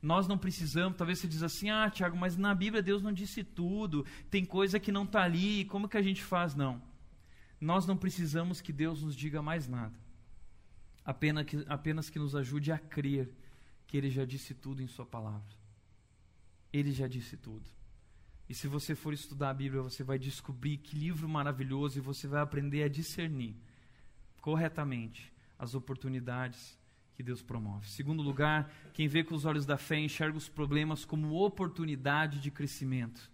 [0.00, 3.44] Nós não precisamos, talvez você diz assim, ah, Tiago, mas na Bíblia Deus não disse
[3.44, 6.56] tudo, tem coisa que não está ali, como que a gente faz?
[6.56, 6.82] Não.
[7.60, 9.94] Nós não precisamos que Deus nos diga mais nada,
[11.04, 13.32] apenas que, apenas que nos ajude a crer
[13.92, 15.54] que ele já disse tudo em Sua palavra.
[16.72, 17.68] Ele já disse tudo.
[18.48, 22.26] E se você for estudar a Bíblia, você vai descobrir que livro maravilhoso e você
[22.26, 23.54] vai aprender a discernir
[24.40, 26.74] corretamente as oportunidades
[27.14, 27.86] que Deus promove.
[27.86, 32.50] Segundo lugar, quem vê com os olhos da fé enxerga os problemas como oportunidade de
[32.50, 33.30] crescimento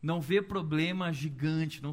[0.00, 1.92] não vê problema gigante, não,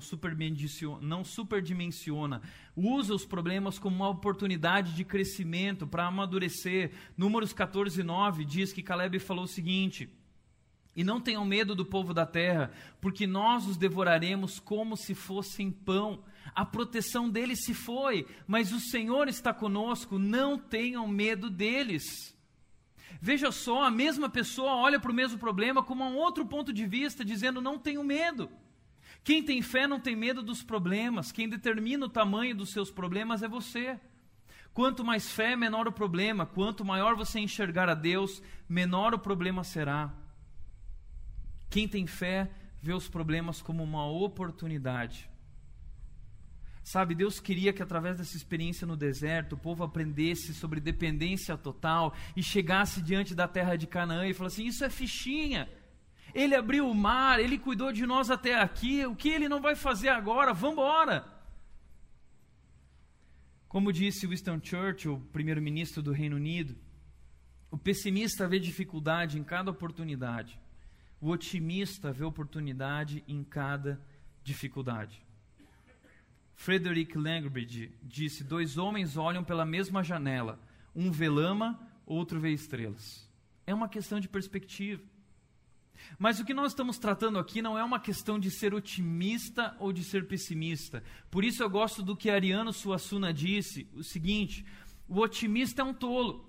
[1.01, 2.41] não superdimensiona,
[2.75, 6.91] usa os problemas como uma oportunidade de crescimento para amadurecer.
[7.17, 10.07] Números 14, 9 diz que Caleb falou o seguinte:
[10.95, 15.71] E não tenham medo do povo da terra, porque nós os devoraremos como se fossem
[15.71, 16.23] pão.
[16.53, 22.34] A proteção deles se foi, mas o Senhor está conosco, não tenham medo deles.
[23.21, 26.85] Veja só, a mesma pessoa olha para o mesmo problema com um outro ponto de
[26.85, 28.49] vista, dizendo: não tenho medo.
[29.23, 33.41] Quem tem fé não tem medo dos problemas, quem determina o tamanho dos seus problemas
[33.41, 33.99] é você.
[34.73, 36.45] Quanto mais fé, menor o problema.
[36.45, 40.13] Quanto maior você enxergar a Deus, menor o problema será.
[41.69, 42.51] Quem tem fé
[42.81, 45.29] vê os problemas como uma oportunidade.
[46.85, 52.13] Sabe, Deus queria que através dessa experiência no deserto, o povo aprendesse sobre dependência total
[52.35, 55.67] e chegasse diante da terra de Canaã e falasse assim: Isso é fichinha.
[56.31, 59.75] Ele abriu o mar, ele cuidou de nós até aqui, o que ele não vai
[59.75, 60.53] fazer agora?
[60.53, 61.27] Vamos embora.
[63.67, 66.77] Como disse Winston Churchill, primeiro-ministro do Reino Unido,
[67.71, 70.59] o pessimista vê dificuldade em cada oportunidade,
[71.19, 73.99] o otimista vê oportunidade em cada
[74.43, 75.24] dificuldade.
[76.55, 80.59] Frederick Langbridge disse: Dois homens olham pela mesma janela,
[80.95, 83.29] um vê lama, outro vê estrelas.
[83.67, 85.03] É uma questão de perspectiva.
[86.19, 89.91] Mas o que nós estamos tratando aqui não é uma questão de ser otimista ou
[89.91, 91.03] de ser pessimista.
[91.31, 94.65] Por isso eu gosto do que Ariano Suassuna disse: o seguinte,
[95.07, 96.47] o otimista é um tolo,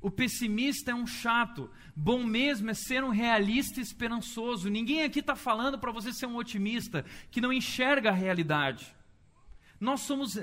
[0.00, 1.70] O pessimista é um chato.
[1.94, 4.68] Bom mesmo é ser um realista esperançoso.
[4.68, 8.94] Ninguém aqui está falando para você ser um otimista que não enxerga a realidade.
[9.78, 10.40] Nós somos uh,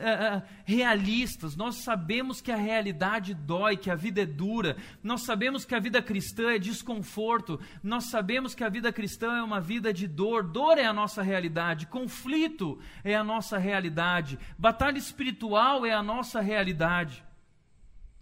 [0.63, 5.73] realistas, nós sabemos que a realidade dói, que a vida é dura, nós sabemos que
[5.73, 10.07] a vida cristã é desconforto, nós sabemos que a vida cristã é uma vida de
[10.07, 16.03] dor, dor é a nossa realidade, conflito é a nossa realidade, batalha espiritual é a
[16.03, 17.23] nossa realidade.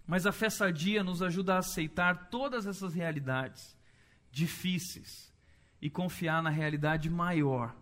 [0.06, 3.76] Mas a fé sadia nos ajuda a aceitar todas essas realidades
[4.30, 5.30] difíceis
[5.80, 7.81] e confiar na realidade maior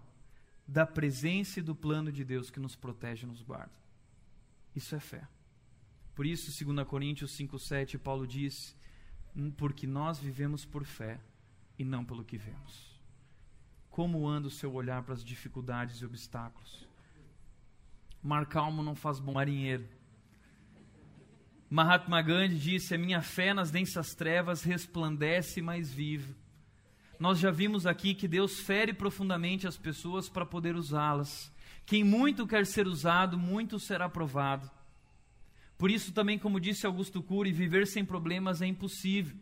[0.71, 3.73] da presença e do plano de Deus que nos protege e nos guarda.
[4.75, 5.27] Isso é fé.
[6.15, 8.77] Por isso, 2 Coríntios 5,7, Paulo diz:
[9.35, 11.21] hum, Porque nós vivemos por fé
[11.77, 12.89] e não pelo que vemos.
[13.91, 16.87] Como anda o seu olhar para as dificuldades e obstáculos?
[18.23, 19.89] Mar calmo não faz bom marinheiro.
[21.69, 26.33] Mahatma Gandhi disse: A minha fé nas densas trevas resplandece mais viva
[27.21, 31.53] nós já vimos aqui que Deus fere profundamente as pessoas para poder usá-las.
[31.85, 34.71] Quem muito quer ser usado, muito será provado.
[35.77, 39.37] Por isso, também, como disse Augusto Cury, viver sem problemas é impossível.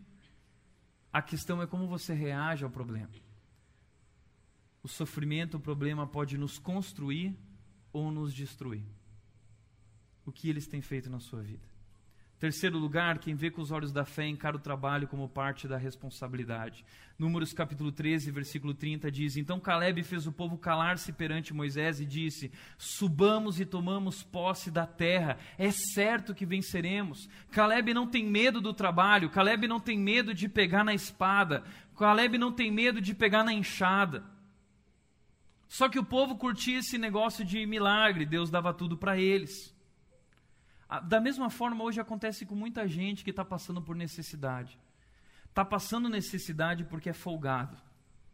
[1.12, 3.12] A questão é como você reage ao problema.
[4.82, 7.38] O sofrimento, o problema pode nos construir
[7.92, 8.86] ou nos destruir.
[10.26, 11.67] O que eles têm feito na sua vida?
[12.38, 15.76] Terceiro lugar, quem vê com os olhos da fé encara o trabalho como parte da
[15.76, 16.84] responsabilidade.
[17.18, 22.06] Números capítulo 13, versículo 30 diz: Então Caleb fez o povo calar-se perante Moisés e
[22.06, 27.28] disse: Subamos e tomamos posse da terra, é certo que venceremos.
[27.50, 31.64] Caleb não tem medo do trabalho, Caleb não tem medo de pegar na espada,
[31.98, 34.22] Caleb não tem medo de pegar na enxada.
[35.66, 39.76] Só que o povo curtia esse negócio de milagre, Deus dava tudo para eles.
[41.06, 44.78] Da mesma forma, hoje acontece com muita gente que está passando por necessidade.
[45.44, 47.76] Está passando necessidade porque é folgado.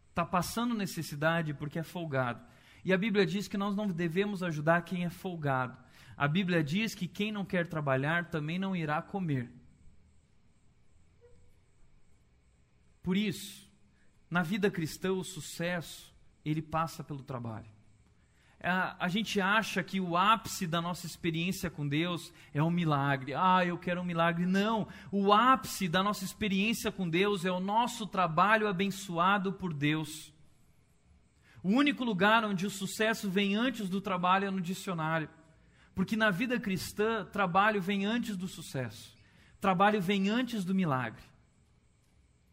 [0.09, 2.41] Está passando necessidade porque é folgado.
[2.85, 5.77] E a Bíblia diz que nós não devemos ajudar quem é folgado.
[6.15, 9.51] A Bíblia diz que quem não quer trabalhar também não irá comer.
[13.03, 13.69] Por isso,
[14.29, 17.74] na vida cristã, o sucesso, ele passa pelo trabalho
[18.65, 23.33] a, a gente acha que o ápice da nossa experiência com Deus é um milagre.
[23.35, 24.45] Ah, eu quero um milagre.
[24.45, 24.87] Não.
[25.11, 30.33] O ápice da nossa experiência com Deus é o nosso trabalho abençoado por Deus.
[31.63, 35.29] O único lugar onde o sucesso vem antes do trabalho é no dicionário.
[35.93, 39.15] Porque na vida cristã, trabalho vem antes do sucesso.
[39.61, 41.23] Trabalho vem antes do milagre.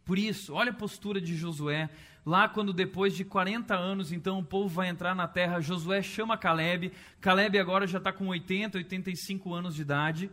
[0.04, 1.88] Por isso, olha a postura de Josué
[2.24, 6.38] Lá, quando depois de 40 anos, então o povo vai entrar na terra, Josué chama
[6.38, 6.92] Caleb.
[7.20, 10.30] Caleb agora já está com 80, 85 anos de idade.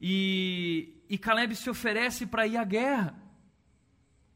[0.00, 3.14] E, e Caleb se oferece para ir à guerra.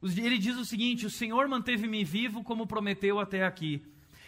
[0.02, 3.80] Ele diz o seguinte: O Senhor manteve-me vivo como prometeu até aqui.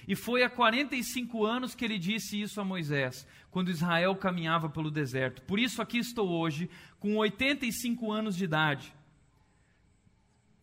[0.06, 4.90] E foi há 45 anos que ele disse isso a Moisés, quando Israel caminhava pelo
[4.90, 5.42] deserto.
[5.42, 8.92] Por isso aqui estou hoje, com 85 anos de idade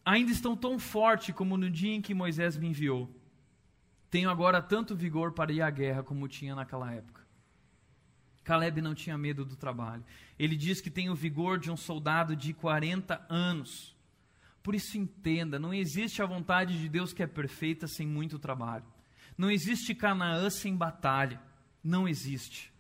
[0.08, 3.14] ainda estão tão forte como no dia em que Moisés me enviou.
[4.10, 7.28] Tenho agora tanto vigor para ir à guerra como tinha naquela época.
[8.42, 10.06] Caleb não tinha medo do trabalho.
[10.40, 13.94] Ele diz que tem o vigor de um soldado de 40 anos.
[14.64, 18.86] Por isso entenda, não existe a vontade de Deus que é perfeita sem muito trabalho.
[19.38, 21.42] Não existe Canaã sem batalha.
[21.84, 22.72] Não existe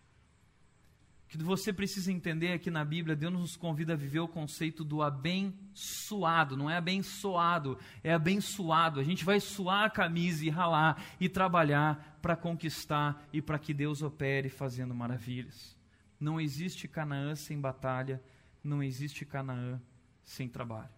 [1.28, 5.02] que você precisa entender é na Bíblia Deus nos convida a viver o conceito do
[5.02, 9.00] abençoado, não é abençoado, é abençoado.
[9.00, 13.74] A gente vai suar a camisa e ralar e trabalhar para conquistar e para que
[13.74, 15.76] Deus opere fazendo maravilhas.
[16.18, 18.22] Não existe Canaã sem batalha,
[18.64, 19.82] não existe Canaã
[20.24, 20.90] sem trabalho.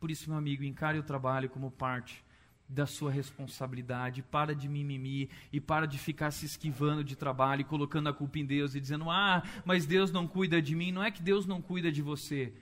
[0.00, 2.24] Por isso, meu amigo, encare o trabalho como parte
[2.68, 7.64] da sua responsabilidade, para de mimimi e para de ficar se esquivando de trabalho e
[7.64, 10.90] colocando a culpa em Deus e dizendo: "Ah, mas Deus não cuida de mim".
[10.90, 12.52] Não é que Deus não cuida de você,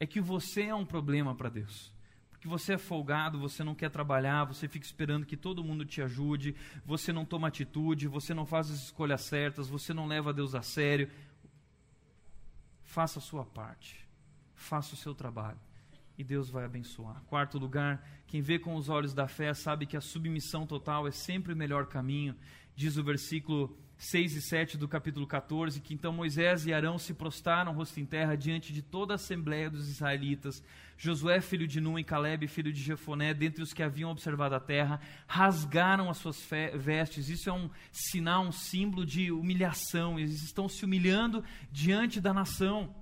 [0.00, 1.92] é que você é um problema para Deus.
[2.30, 6.02] Porque você é folgado, você não quer trabalhar, você fica esperando que todo mundo te
[6.02, 10.54] ajude, você não toma atitude, você não faz as escolhas certas, você não leva Deus
[10.54, 11.10] a sério.
[12.82, 14.06] Faça a sua parte.
[14.54, 15.58] Faça o seu trabalho
[16.16, 17.22] e Deus vai abençoar.
[17.26, 21.10] Quarto lugar, quem vê com os olhos da fé sabe que a submissão total é
[21.10, 22.34] sempre o melhor caminho.
[22.76, 27.14] Diz o versículo 6 e 7 do capítulo 14, que então Moisés e Arão se
[27.14, 30.62] prostaram rosto em terra diante de toda a assembleia dos israelitas.
[30.96, 34.60] Josué, filho de Nun, e Caleb, filho de Jefoné, dentre os que haviam observado a
[34.60, 36.44] terra, rasgaram as suas
[36.76, 37.28] vestes.
[37.28, 40.18] Isso é um sinal, um símbolo de humilhação.
[40.18, 42.94] Eles estão se humilhando diante da nação.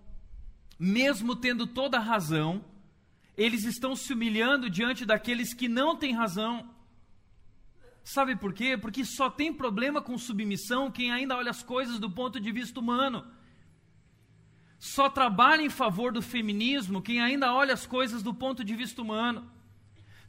[0.78, 2.64] mesmo tendo toda a razão,
[3.36, 6.68] eles estão se humilhando diante daqueles que não têm razão.
[8.04, 8.76] Sabe por quê?
[8.76, 12.78] Porque só tem problema com submissão quem ainda olha as coisas do ponto de vista
[12.80, 13.24] humano.
[14.78, 19.00] Só trabalha em favor do feminismo quem ainda olha as coisas do ponto de vista
[19.00, 19.48] humano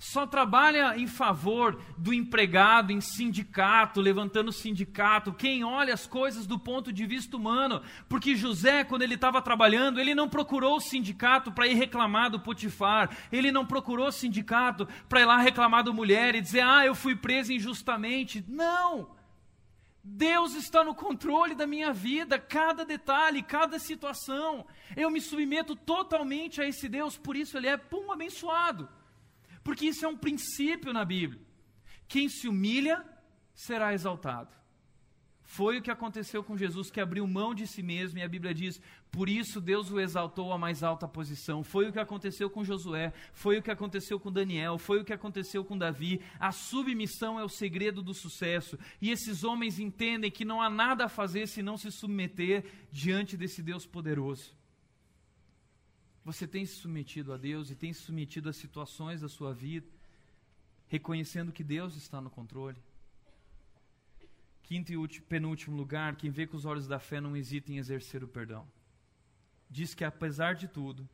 [0.04, 6.60] só trabalha em favor do empregado em sindicato, levantando sindicato, quem olha as coisas do
[6.60, 7.82] ponto de vista humano.
[8.10, 12.38] Porque José, quando ele estava trabalhando, ele não procurou o sindicato para ir reclamar do
[12.38, 16.86] Potifar, ele não procurou o sindicato para ir lá reclamar da mulher e dizer, ah,
[16.86, 18.44] eu fui preso injustamente.
[18.46, 19.08] Não!
[20.04, 24.66] Deus está no controle da minha vida, cada detalhe, cada situação.
[24.98, 28.90] Eu me submeto totalmente a esse Deus, por isso ele é pum abençoado.
[29.64, 31.42] Porque isso é um princípio na Bíblia.
[32.08, 33.04] Quem se humilha
[33.54, 34.54] será exaltado.
[35.46, 38.54] Foi o que aconteceu com Jesus, que abriu mão de si mesmo, e a Bíblia
[38.54, 41.64] diz: por isso Deus o exaltou à mais alta posição.
[41.64, 45.14] Foi o que aconteceu com Josué, foi o que aconteceu com Daniel, foi o que
[45.14, 46.22] aconteceu com Davi.
[46.40, 51.06] A submissão é o segredo do sucesso, e esses homens entendem que não há nada
[51.06, 54.56] a fazer senão se submeter diante desse Deus poderoso.
[56.24, 59.88] Você tem se submetido a Deus e tem se submetido às situações da sua vida,
[60.88, 62.78] reconhecendo que Deus está no controle?
[64.64, 68.24] Quinto e penúltimo lugar, quem vê com os olhos da fé não hesita em exercer
[68.24, 68.66] o perdão.
[69.70, 71.10] Diz que apesar de tudo,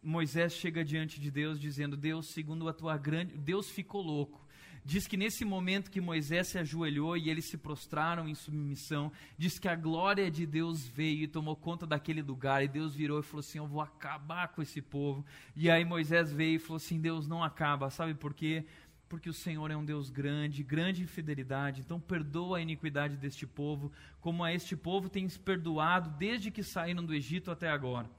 [0.00, 3.36] Moisés chega diante de Deus dizendo: Deus, segundo a tua grande.
[3.36, 4.43] Deus ficou louco
[4.86, 9.58] Diz que nesse momento que Moisés se ajoelhou e eles se prostraram em submissão, diz
[9.58, 12.62] que a glória de Deus veio e tomou conta daquele lugar.
[12.62, 15.24] E Deus virou e falou assim: Eu vou acabar com esse povo.
[15.56, 17.88] E aí Moisés veio e falou assim: Deus não acaba.
[17.88, 18.66] Sabe por quê?
[19.08, 21.80] Porque o Senhor é um Deus grande, grande em fidelidade.
[21.80, 27.02] Então perdoa a iniquidade deste povo, como a este povo tens perdoado desde que saíram
[27.02, 28.10] do Egito até agora.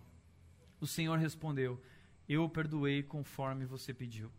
[0.82, 1.80] O Senhor respondeu:
[2.28, 4.32] Eu perdoei conforme você pediu.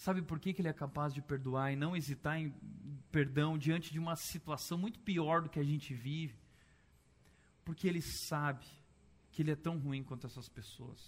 [0.00, 2.54] Sabe por que, que ele é capaz de perdoar e não hesitar em
[3.12, 6.38] perdão diante de uma situação muito pior do que a gente vive?
[7.66, 8.64] Porque ele sabe
[9.30, 10.98] que ele é tão ruim quanto essas pessoas.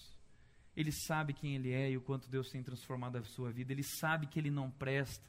[0.76, 3.72] Ele sabe quem ele é e o quanto Deus tem transformado a sua vida.
[3.72, 5.26] Ele sabe que ele não presta.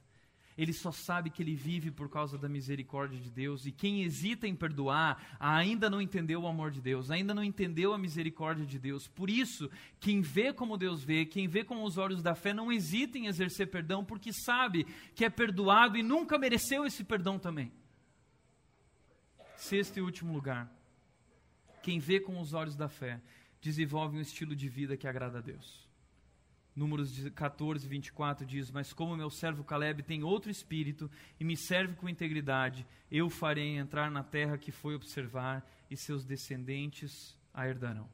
[0.57, 3.65] Ele só sabe que ele vive por causa da misericórdia de Deus.
[3.65, 7.93] E quem hesita em perdoar ainda não entendeu o amor de Deus, ainda não entendeu
[7.93, 9.07] a misericórdia de Deus.
[9.07, 12.71] Por isso, quem vê como Deus vê, quem vê com os olhos da fé, não
[12.71, 14.85] hesita em exercer perdão, porque sabe
[15.15, 17.71] que é perdoado e nunca mereceu esse perdão também.
[19.55, 20.71] Sexto e último lugar.
[21.81, 23.21] Quem vê com os olhos da fé
[23.61, 25.82] desenvolve um estilo de vida que agrada a Deus.
[26.75, 31.09] Números 14, 24 diz: Mas como meu servo Caleb tem outro espírito
[31.39, 36.25] e me serve com integridade, eu farei entrar na terra que foi observar e seus
[36.25, 38.09] descendentes a herdarão.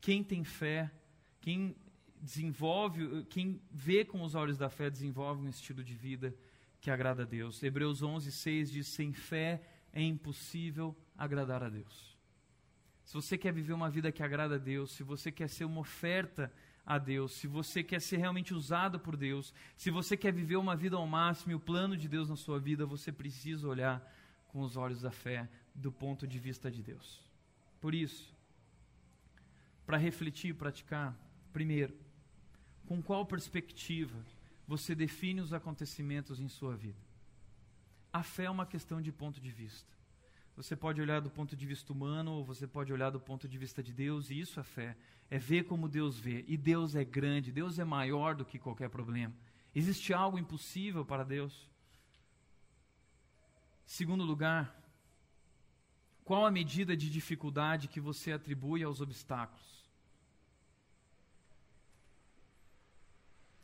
[0.00, 0.90] Quem tem fé,
[1.40, 1.74] quem
[2.20, 6.34] desenvolve, quem vê com os olhos da fé, desenvolve um estilo de vida
[6.80, 7.62] que agrada a Deus.
[7.62, 12.16] Hebreus 11, 6 diz: Sem fé é impossível agradar a Deus.
[13.06, 15.80] Se você quer viver uma vida que agrada a Deus, se você quer ser uma
[15.80, 16.52] oferta
[16.86, 20.76] a Deus, se você quer ser realmente usado por Deus, se você quer viver uma
[20.76, 24.00] vida ao máximo e o plano de Deus na sua vida, você precisa olhar
[24.46, 27.20] com os olhos da fé do ponto de vista de Deus.
[27.80, 28.32] Por isso,
[29.84, 31.12] para refletir e praticar,
[31.52, 31.92] primeiro,
[32.86, 34.16] com qual perspectiva
[34.66, 36.98] você define os acontecimentos em sua vida?
[38.12, 39.92] A fé é uma questão de ponto de vista.
[40.56, 43.58] Você pode olhar do ponto de vista humano, ou você pode olhar do ponto de
[43.58, 44.96] vista de Deus, e isso é fé.
[45.30, 46.44] É ver como Deus vê.
[46.46, 49.34] E Deus é grande, Deus é maior do que qualquer problema.
[49.74, 51.68] Existe algo impossível para Deus?
[53.84, 54.74] Segundo lugar,
[56.24, 59.86] qual a medida de dificuldade que você atribui aos obstáculos?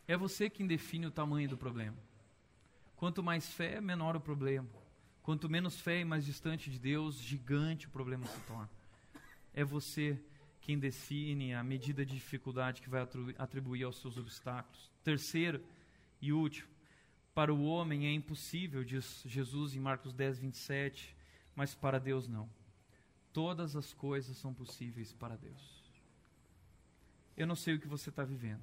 [0.06, 1.96] É você quem define o tamanho do problema.
[2.96, 4.68] Quanto mais fé, menor o problema.
[5.22, 8.70] Quanto menos fé e mais distante de Deus, gigante o problema se torna.
[9.54, 10.22] É você
[10.62, 13.06] quem define a medida de dificuldade que vai
[13.36, 14.90] atribuir aos seus obstáculos.
[15.02, 15.62] Terceiro
[16.20, 16.68] e último,
[17.34, 21.16] para o homem é impossível, diz Jesus em Marcos 10, 27,
[21.56, 22.48] mas para Deus não.
[23.32, 25.82] Todas as coisas são possíveis para Deus.
[27.36, 28.62] Eu não sei o que você está vivendo,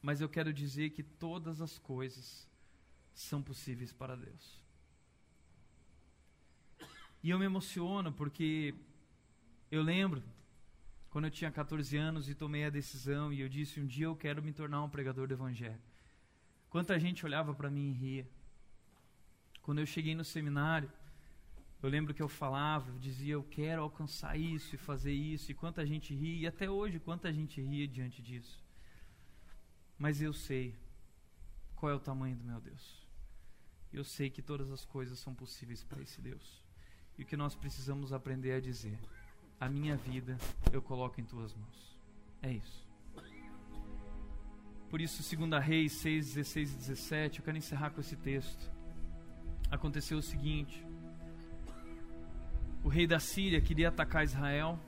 [0.00, 2.48] mas eu quero dizer que todas as coisas
[3.12, 4.62] são possíveis para Deus.
[7.22, 8.74] E eu me emociono porque
[9.70, 10.22] eu lembro
[11.10, 14.16] quando eu tinha 14 anos e tomei a decisão e eu disse: um dia eu
[14.16, 15.80] quero me tornar um pregador do Evangelho.
[16.68, 18.28] Quanta gente olhava para mim e ria.
[19.62, 20.90] Quando eu cheguei no seminário,
[21.80, 25.54] Eu lembro que eu falava, eu dizia, eu quero alcançar isso e fazer isso, e
[25.54, 28.60] quanta gente ria, e até hoje quanta gente ria diante disso.
[29.96, 30.74] Mas eu sei
[31.76, 33.06] qual é o tamanho do meu Deus.
[33.92, 36.64] Eu sei que todas as coisas são possíveis para esse Deus.
[37.16, 38.98] E o que nós precisamos aprender a dizer:
[39.60, 40.36] a minha vida
[40.72, 41.98] eu coloco em tuas mãos.
[42.42, 42.86] É isso.
[44.88, 48.70] Por isso, 2 Reis 6, 16 e 17, eu quero encerrar com esse texto.
[49.70, 50.82] Aconteceu o seguinte:
[52.82, 54.78] o rei da Síria queria atacar Israel,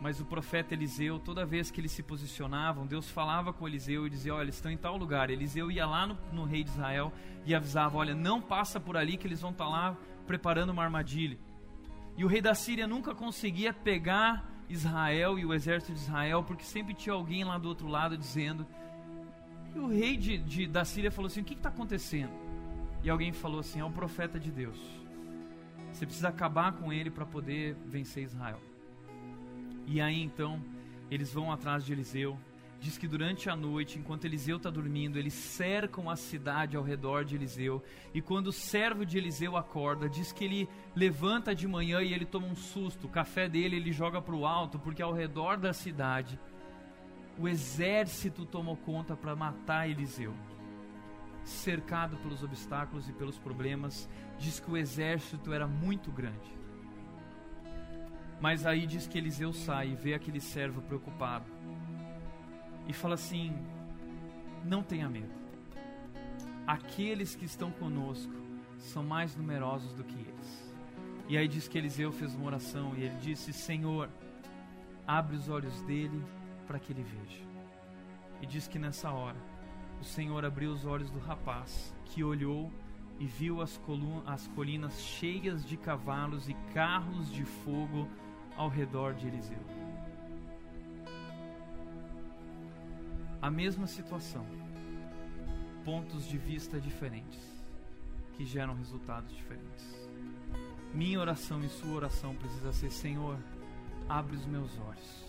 [0.00, 4.10] mas o profeta Eliseu, toda vez que eles se posicionavam, Deus falava com Eliseu e
[4.10, 5.28] dizia: Olha, eles estão em tal lugar.
[5.28, 7.12] Eliseu ia lá no, no rei de Israel
[7.44, 10.82] e avisava: Olha, não passa por ali que eles vão estar tá lá preparando uma
[10.82, 11.36] armadilha.
[12.20, 16.64] E o rei da Síria nunca conseguia pegar Israel e o exército de Israel, porque
[16.64, 18.66] sempre tinha alguém lá do outro lado dizendo.
[19.74, 22.30] E o rei de, de da Síria falou assim: O que está acontecendo?
[23.02, 24.78] E alguém falou assim: É o profeta de Deus.
[25.90, 28.60] Você precisa acabar com ele para poder vencer Israel.
[29.86, 30.62] E aí então,
[31.10, 32.38] eles vão atrás de Eliseu.
[32.80, 37.26] Diz que durante a noite, enquanto Eliseu está dormindo, eles cercam a cidade ao redor
[37.26, 37.82] de Eliseu.
[38.14, 42.24] E quando o servo de Eliseu acorda, diz que ele levanta de manhã e ele
[42.24, 43.06] toma um susto.
[43.06, 46.40] O café dele ele joga para o alto, porque ao redor da cidade
[47.38, 50.34] o exército tomou conta para matar Eliseu
[51.44, 54.08] cercado pelos obstáculos e pelos problemas,
[54.38, 56.58] diz que o exército era muito grande.
[58.40, 61.50] Mas aí diz que Eliseu sai e vê aquele servo preocupado
[62.90, 63.56] e fala assim:
[64.64, 65.32] Não tenha medo.
[66.66, 68.34] Aqueles que estão conosco
[68.78, 70.74] são mais numerosos do que eles.
[71.28, 74.10] E aí diz que Eliseu fez uma oração e ele disse: Senhor,
[75.06, 76.20] abre os olhos dele
[76.66, 77.44] para que ele veja.
[78.42, 79.38] E diz que nessa hora
[80.00, 82.72] o Senhor abriu os olhos do rapaz, que olhou
[83.20, 83.80] e viu as,
[84.26, 88.08] as colinas cheias de cavalos e carros de fogo
[88.56, 89.79] ao redor de Eliseu.
[93.40, 94.46] A mesma situação,
[95.84, 97.40] pontos de vista diferentes,
[98.34, 100.08] que geram resultados diferentes.
[100.94, 103.38] Minha oração e sua oração precisa ser: Senhor,
[104.08, 105.26] abre os meus olhos.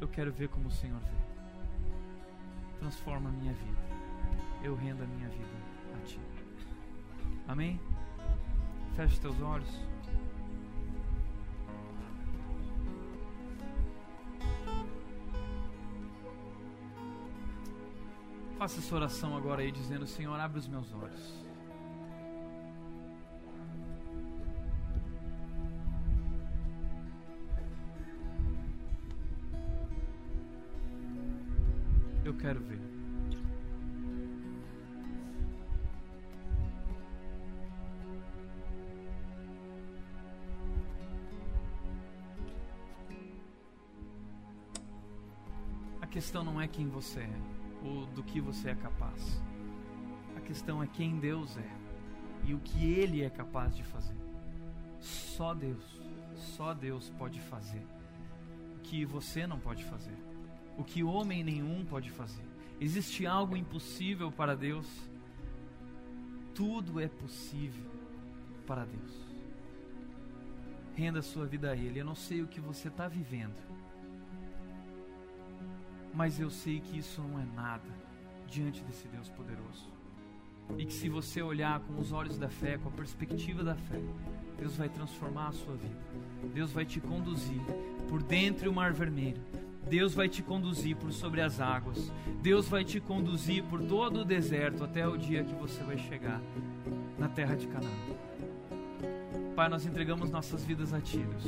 [0.00, 1.30] Eu quero ver como o Senhor vê
[2.80, 3.78] transforma a minha vida.
[4.64, 5.48] Eu rendo a minha vida
[5.94, 6.20] a Ti.
[7.46, 7.78] Amém?
[8.96, 9.68] Feche teus olhos.
[18.60, 21.34] Faça essa oração agora aí, dizendo: Senhor, abre os meus olhos.
[32.22, 32.78] Eu quero ver.
[46.02, 49.42] A questão não é quem você é ou do que você é capaz.
[50.36, 51.70] A questão é quem Deus é
[52.44, 54.16] e o que Ele é capaz de fazer.
[55.00, 56.00] Só Deus,
[56.34, 57.86] só Deus pode fazer
[58.76, 60.30] o que você não pode fazer
[60.80, 62.42] o que homem nenhum pode fazer.
[62.80, 64.86] Existe algo impossível para Deus?
[66.54, 67.84] Tudo é possível
[68.66, 69.12] para Deus.
[70.94, 72.00] Renda sua vida a Ele.
[72.00, 73.54] Eu não sei o que você está vivendo,
[76.20, 77.88] mas eu sei que isso não é nada
[78.46, 79.88] diante desse Deus poderoso.
[80.76, 83.98] E que se você olhar com os olhos da fé, com a perspectiva da fé,
[84.58, 85.96] Deus vai transformar a sua vida.
[86.52, 87.62] Deus vai te conduzir
[88.06, 89.40] por dentro o mar vermelho
[89.88, 92.12] Deus vai te conduzir por sobre as águas.
[92.42, 96.38] Deus vai te conduzir por todo o deserto até o dia que você vai chegar
[97.18, 98.29] na terra de Canaã.
[99.60, 101.44] Pai, nós entregamos nossas vidas a Ti, Deus.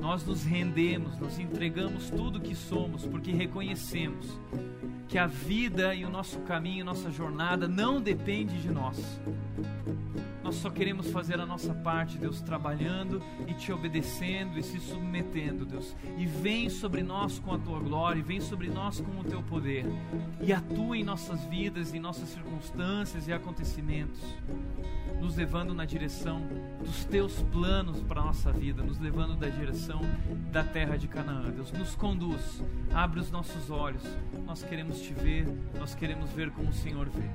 [0.00, 4.26] Nós nos rendemos, nos entregamos tudo que somos, porque reconhecemos
[5.06, 8.98] que a vida e o nosso caminho, nossa jornada não depende de nós.
[10.42, 15.64] Nós só queremos fazer a nossa parte, Deus, trabalhando e te obedecendo e se submetendo,
[15.64, 15.94] Deus.
[16.18, 19.40] E vem sobre nós com a tua glória, e vem sobre nós com o teu
[19.44, 19.86] poder.
[20.40, 24.20] E atua em nossas vidas, em nossas circunstâncias e acontecimentos,
[25.24, 26.42] nos levando na direção
[26.84, 30.02] dos teus planos para a nossa vida, nos levando da direção
[30.52, 31.50] da terra de Canaã.
[31.50, 32.62] Deus, nos conduz,
[32.92, 34.02] abre os nossos olhos.
[34.44, 35.46] Nós queremos te ver,
[35.78, 37.30] nós queremos ver como o Senhor vê.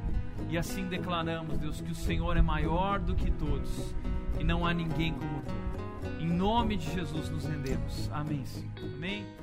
[0.49, 3.95] E assim declaramos, Deus, que o Senhor é maior do que todos
[4.39, 6.21] e não há ninguém como tu.
[6.21, 8.07] Em nome de Jesus nos rendemos.
[8.13, 8.45] Amém.
[8.45, 8.69] Senhor.
[8.83, 9.38] Amém.